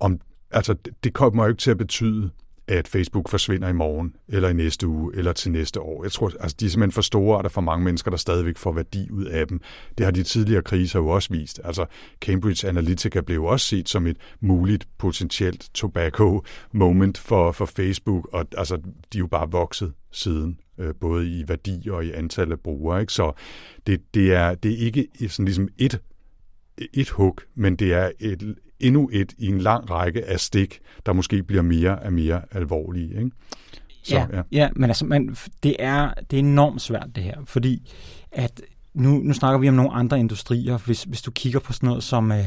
[0.01, 0.20] Om,
[0.51, 0.74] altså,
[1.05, 2.30] det kommer jo ikke til at betyde,
[2.68, 6.02] at Facebook forsvinder i morgen, eller i næste uge, eller til næste år.
[6.02, 8.18] Jeg tror, altså, de er simpelthen for store, og der er for mange mennesker, der
[8.18, 9.60] stadigvæk får værdi ud af dem.
[9.98, 11.60] Det har de tidligere kriser jo også vist.
[11.64, 11.86] Altså,
[12.20, 16.42] Cambridge Analytica blev også set som et muligt potentielt tobacco
[16.72, 18.76] moment for, for Facebook, og altså,
[19.12, 23.00] de er jo bare vokset siden øh, både i værdi og i antal af brugere.
[23.00, 23.12] Ikke?
[23.12, 23.32] Så
[23.86, 26.00] det, det, er, det er ikke sådan ligesom et,
[26.94, 31.12] et hug, men det er et, endnu et i en lang række af stik, der
[31.12, 33.18] måske bliver mere og mere alvorlige.
[33.18, 33.30] Ikke?
[34.02, 34.42] Så, ja, ja.
[34.52, 37.92] ja, men altså, man, det, er, det er enormt svært det her, fordi
[38.32, 38.62] at
[38.94, 40.78] nu, nu snakker vi om nogle andre industrier.
[40.78, 42.38] Hvis, hvis du kigger på sådan noget som, øh,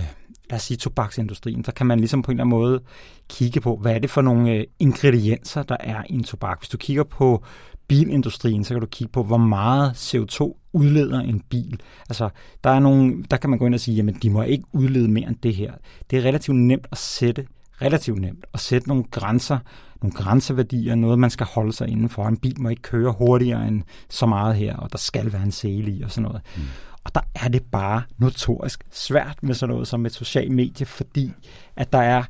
[0.49, 2.81] lad os sige, tobaksindustrien, så kan man ligesom på en eller anden måde
[3.29, 6.59] kigge på, hvad er det for nogle øh, ingredienser, der er i en tobak.
[6.59, 7.43] Hvis du kigger på
[7.87, 11.79] bilindustrien, så kan du kigge på, hvor meget CO2 udleder en bil.
[12.09, 12.29] Altså,
[12.63, 15.07] der, er nogle, der kan man gå ind og sige, jamen de må ikke udlede
[15.07, 15.73] mere end det her.
[16.09, 17.45] Det er relativt nemt at sætte,
[17.81, 19.59] relativt nemt at sætte nogle grænser,
[20.01, 22.27] nogle grænseværdier, noget man skal holde sig indenfor.
[22.27, 25.51] En bil må ikke køre hurtigere end så meget her, og der skal være en
[25.51, 26.41] sele i og sådan noget.
[26.57, 26.63] Mm.
[27.03, 31.31] Og der er det bare notorisk svært med sådan noget som et socialt medie, fordi
[31.75, 32.23] at der er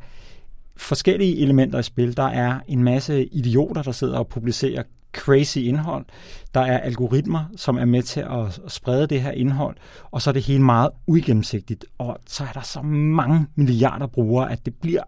[0.77, 2.17] forskellige elementer i spil.
[2.17, 4.83] Der er en masse idioter, der sidder og publicerer
[5.13, 6.05] crazy indhold.
[6.53, 9.75] Der er algoritmer, som er med til at sprede det her indhold,
[10.11, 11.85] og så er det hele meget uigennemsigtigt.
[11.97, 15.03] Og så er der så mange milliarder brugere, at det bliver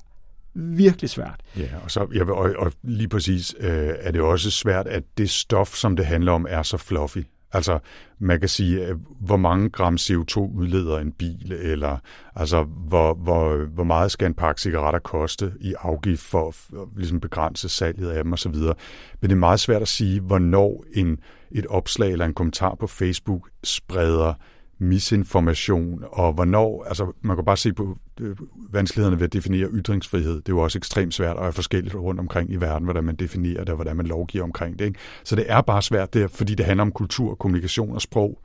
[0.54, 1.39] virkelig svært.
[1.58, 5.30] Ja, og, så, ja, og, og lige præcis øh, er det også svært, at det
[5.30, 7.24] stof, som det handler om, er så fluffy.
[7.54, 7.80] Altså,
[8.20, 11.97] man kan sige, øh, hvor mange gram CO2 udleder en bil, eller
[12.36, 17.20] altså, hvor, hvor, hvor meget skal en pakke cigaretter koste i afgift for at ligesom
[17.20, 18.56] begrænse salget af dem osv.
[18.56, 18.74] Men
[19.22, 21.20] det er meget svært at sige, hvornår en,
[21.52, 24.34] et opslag eller en kommentar på Facebook spreder
[24.82, 28.36] misinformation, og hvornår, altså man kan bare se på øh,
[28.71, 30.36] vanskelighederne ved at definere ytringsfrihed.
[30.36, 33.15] Det er jo også ekstremt svært og er forskelligt rundt omkring i verden, hvordan man
[33.15, 34.86] definerer det, og hvordan man lovgiver omkring det.
[34.86, 34.99] Ikke?
[35.23, 38.41] Så det er bare svært der, fordi det handler om kultur, kommunikation og sprog,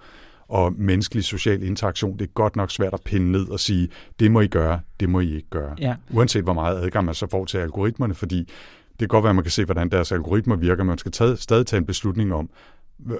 [0.48, 2.18] og menneskelig social interaktion.
[2.18, 3.88] Det er godt nok svært at pinde ned og sige,
[4.20, 5.74] det må I gøre, det må I ikke gøre.
[5.78, 5.94] Ja.
[6.10, 8.38] Uanset hvor meget adgang man så får til algoritmerne, fordi
[8.90, 11.12] det kan godt være, at man kan se, hvordan deres algoritmer virker, men man skal
[11.12, 12.50] tage, stadig tage en beslutning om,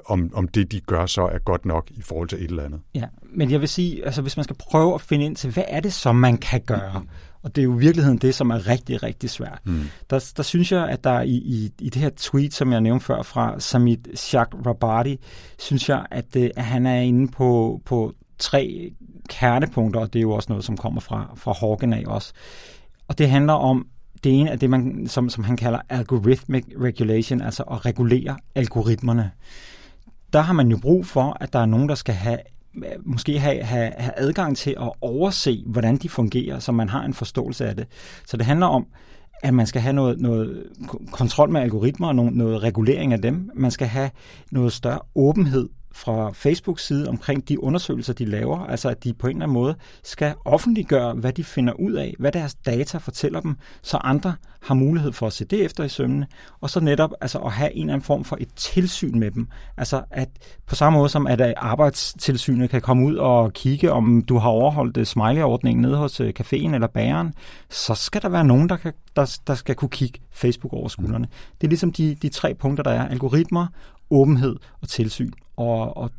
[0.06, 2.80] om, om det, de gør, så er godt nok i forhold til et eller andet.
[2.94, 3.04] Ja,
[3.34, 5.80] men jeg vil sige, altså hvis man skal prøve at finde ind til, hvad er
[5.80, 7.02] det, som man kan gøre?
[7.42, 9.60] Og det er jo i virkeligheden det, som er rigtig, rigtig svært.
[9.64, 9.80] Mm.
[10.10, 13.04] Der, der synes jeg, at der i, i, i det her tweet, som jeg nævnte
[13.04, 15.20] før fra Samit Chakrabarti,
[15.58, 18.90] synes jeg, at, øh, at han er inde på, på tre
[19.28, 22.32] kernepunkter, og det er jo også noget, som kommer fra, fra Hawken af også.
[23.08, 23.86] Og det handler om
[24.26, 29.30] det ene er det, man, som, som han kalder algorithmic regulation, altså at regulere algoritmerne.
[30.32, 32.38] Der har man jo brug for, at der er nogen, der skal have
[33.04, 37.14] måske have, have, have adgang til at overse, hvordan de fungerer, så man har en
[37.14, 37.86] forståelse af det.
[38.26, 38.86] Så det handler om,
[39.42, 40.66] at man skal have noget, noget
[41.10, 43.50] kontrol med algoritmer og noget, noget regulering af dem.
[43.54, 44.10] Man skal have
[44.50, 49.26] noget større åbenhed fra Facebooks side omkring de undersøgelser, de laver, altså at de på
[49.26, 53.40] en eller anden måde skal offentliggøre, hvad de finder ud af, hvad deres data fortæller
[53.40, 56.26] dem, så andre har mulighed for at se det efter i sømmene,
[56.60, 59.48] og så netop altså at have en eller anden form for et tilsyn med dem.
[59.76, 60.28] Altså at
[60.66, 64.96] på samme måde som at arbejdstilsynet kan komme ud og kigge, om du har overholdt
[64.96, 67.34] øh, smiley-ordningen nede hos øh, caféen eller bageren,
[67.70, 71.28] så skal der være nogen, der, kan, der, der skal kunne kigge Facebook over skuldrene.
[71.60, 73.66] Det er ligesom de, de tre punkter, der er algoritmer,
[74.10, 75.32] åbenhed og tilsyn.
[75.56, 76.10] Og, og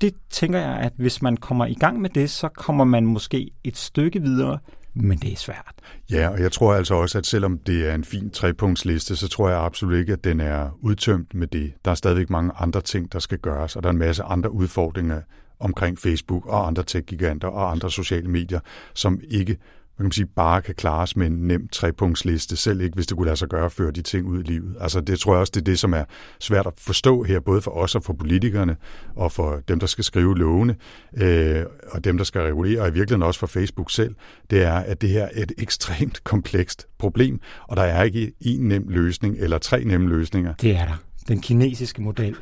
[0.00, 3.50] det tænker jeg, at hvis man kommer i gang med det, så kommer man måske
[3.64, 4.58] et stykke videre,
[4.94, 5.74] men det er svært.
[6.10, 9.48] Ja, og jeg tror altså også, at selvom det er en fin trepunktsliste, så tror
[9.48, 11.72] jeg absolut ikke, at den er udtømt med det.
[11.84, 14.50] Der er stadigvæk mange andre ting, der skal gøres, og der er en masse andre
[14.50, 15.20] udfordringer
[15.60, 18.60] omkring Facebook og andre tech-giganter og andre sociale medier,
[18.94, 19.56] som ikke
[19.98, 23.26] man kan sige, bare kan klares med en nem trepunktsliste, selv ikke hvis det kunne
[23.26, 24.76] lade sig gøre at føre de ting ud i livet.
[24.80, 26.04] Altså det tror jeg også, det er det, som er
[26.40, 28.76] svært at forstå her, både for os og for politikerne,
[29.16, 30.76] og for dem, der skal skrive lovene,
[31.16, 34.14] øh, og dem, der skal regulere, og i virkeligheden også for Facebook selv,
[34.50, 38.68] det er, at det her er et ekstremt komplekst problem, og der er ikke en
[38.68, 40.54] nem løsning, eller tre nemme løsninger.
[40.54, 40.96] Det er der.
[41.28, 42.36] Den kinesiske model.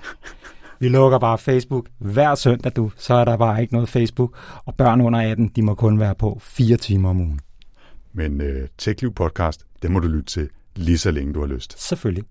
[0.81, 2.91] Vi lukker bare Facebook hver søndag, du.
[2.97, 4.37] Så er der bare ikke noget Facebook.
[4.65, 7.41] Og børn under 18, de må kun være på fire timer om ugen.
[8.13, 11.83] Men øh, TechLiv podcast, det må du lytte til lige så længe du har lyst.
[11.89, 12.25] Selvfølgelig.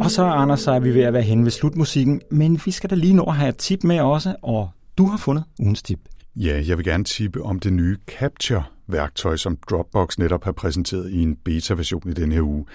[0.00, 2.90] Og så, Anders, så er vi ved at være hen ved slutmusikken, men vi skal
[2.90, 5.98] da lige nå at have et tip med også, og du har fundet ugens tip.
[6.36, 11.22] Ja, jeg vil gerne tippe om det nye Capture-værktøj, som Dropbox netop har præsenteret i
[11.22, 12.66] en beta-version i den her uge.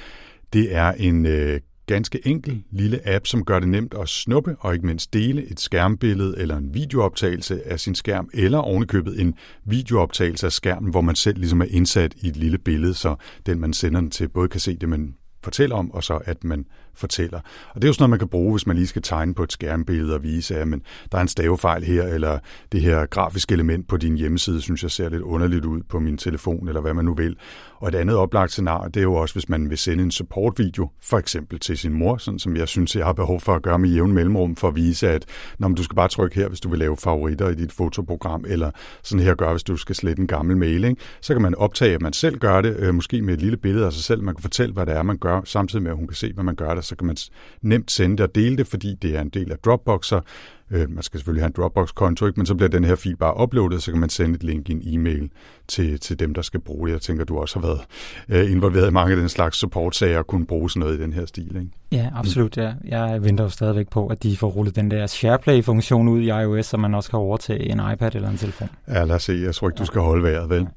[0.54, 4.74] Det er en øh, ganske enkel lille app, som gør det nemt at snuppe og
[4.74, 9.34] ikke mindst dele et skærmbillede eller en videooptagelse af sin skærm, eller ovenikøbet en
[9.66, 13.60] videooptagelse af skærmen, hvor man selv ligesom er indsat i et lille billede, så den
[13.60, 16.66] man sender den til både kan se det, man fortæller om, og så at man
[16.96, 17.40] fortæller.
[17.70, 19.44] Og det er jo sådan noget, man kan bruge, hvis man lige skal tegne på
[19.44, 20.82] et skærmbillede og vise, at men
[21.12, 22.40] der er en stavefejl her, eller
[22.72, 26.18] det her grafiske element på din hjemmeside, synes jeg ser lidt underligt ud på min
[26.18, 27.36] telefon, eller hvad man nu vil.
[27.78, 30.90] Og et andet oplagt scenarie, det er jo også, hvis man vil sende en supportvideo,
[31.02, 33.80] for eksempel til sin mor, sådan som jeg synes, jeg har behov for at gøre
[33.80, 35.26] med jævn mellemrum, for at vise, at
[35.60, 38.72] når du skal bare trykke her, hvis du vil lave favoritter i dit fotoprogram, eller
[39.04, 41.02] sådan her gør, hvis du skal slette en gammel mail, ikke?
[41.22, 43.86] så kan man optage, at man selv gør det, øh, måske med et lille billede
[43.86, 46.08] af sig selv, man kan fortælle, hvad det er, man gør, samtidig med, at hun
[46.08, 47.18] kan se, hvad man gør det, så kan man
[47.62, 50.22] nemt sende det og dele det, fordi det er en del af Dropbox, så
[50.72, 52.40] øh, man skal selvfølgelig have en Dropbox-konto, ikke?
[52.40, 54.72] men så bliver den her fil bare uploadet, så kan man sende et link i
[54.72, 55.30] en e-mail
[55.68, 56.94] til, til dem, der skal bruge det.
[56.94, 57.82] Jeg tænker, du også har været
[58.30, 61.14] øh, involveret i mange af den slags support-sager og kunne bruge sådan noget i den
[61.14, 61.56] her stil.
[61.56, 61.70] Ikke?
[61.92, 62.58] Ja, absolut.
[62.58, 62.74] Ja.
[62.86, 66.66] Jeg venter jo stadigvæk på, at de får rullet den der SharePlay-funktion ud i iOS,
[66.66, 68.70] så man også kan overtage en iPad eller en telefon.
[68.88, 69.34] Ja, lad os se.
[69.34, 70.68] Jeg tror ikke, du skal holde vejret, vel?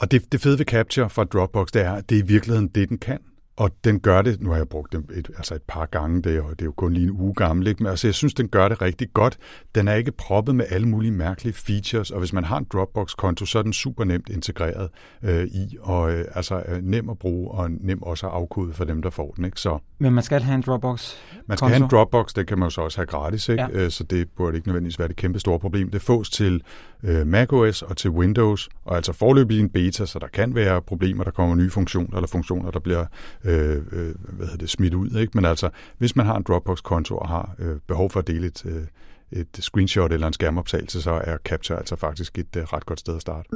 [0.00, 2.68] Og det, det fede ved Capture fra Dropbox, det er, at det er i virkeligheden
[2.68, 3.18] det, den kan.
[3.60, 6.32] Og den gør det, nu har jeg brugt den et, altså et par gange, det
[6.32, 7.82] er, jo, det er jo kun lige en uge gammel, ikke?
[7.82, 9.38] men altså, jeg synes, den gør det rigtig godt.
[9.74, 13.46] Den er ikke proppet med alle mulige mærkelige features, og hvis man har en Dropbox-konto,
[13.46, 14.88] så er den super nemt integreret
[15.22, 18.84] øh, i, og øh, altså øh, nem at bruge, og nem også at afkode for
[18.84, 19.44] dem, der får den.
[19.44, 19.60] Ikke?
[19.60, 21.14] Så, men man skal have en Dropbox?
[21.46, 23.62] Man skal have en Dropbox, det kan man jo så også have gratis, ikke?
[23.62, 23.84] Ja.
[23.84, 25.90] Øh, så det burde ikke nødvendigvis være det kæmpe store problem.
[25.90, 26.62] Det fås til
[27.02, 31.24] øh, macOS og til Windows, og altså forløbig en beta, så der kan være problemer,
[31.24, 33.06] der kommer nye funktioner, eller funktioner, der bliver
[33.44, 35.10] øh, Øh, øh, hvad hedder det, smidt ud.
[35.10, 35.32] Ikke?
[35.34, 38.66] Men altså, hvis man har en Dropbox-konto og har øh, behov for at dele et,
[38.66, 38.86] øh,
[39.32, 43.16] et screenshot eller en skærmoptagelse, så er Capture altså faktisk et øh, ret godt sted
[43.16, 43.48] at starte.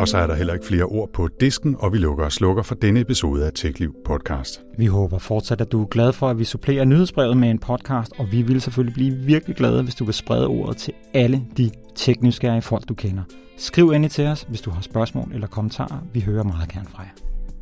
[0.00, 2.62] Og så er der heller ikke flere ord på disken, og vi lukker og slukker
[2.62, 4.60] for denne episode af TechLiv podcast.
[4.78, 8.12] Vi håber fortsat, at du er glad for, at vi supplerer nyhedsbrevet med en podcast,
[8.18, 11.70] og vi vil selvfølgelig blive virkelig glade, hvis du vil sprede ordet til alle de
[11.94, 13.22] tekniske folk, du kender.
[13.56, 16.06] Skriv endelig til os, hvis du har spørgsmål eller kommentarer.
[16.12, 17.10] Vi hører meget gerne fra jer.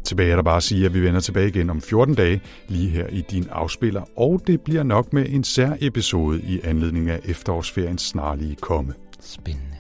[0.05, 2.91] Tilbage er der bare at sige, at vi vender tilbage igen om 14 dage, lige
[2.91, 7.21] her i din afspiller, og det bliver nok med en sær episode i anledning af
[7.25, 8.95] efterårsferiens snarlige komme.
[9.21, 9.78] Spændende.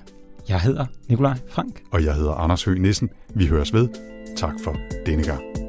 [0.49, 1.82] Jeg hedder Nikolaj Frank.
[1.90, 3.11] Og jeg hedder Anders Høgh Nissen.
[3.34, 3.88] Vi høres ved.
[4.36, 4.76] Tak for
[5.07, 5.67] denne gang.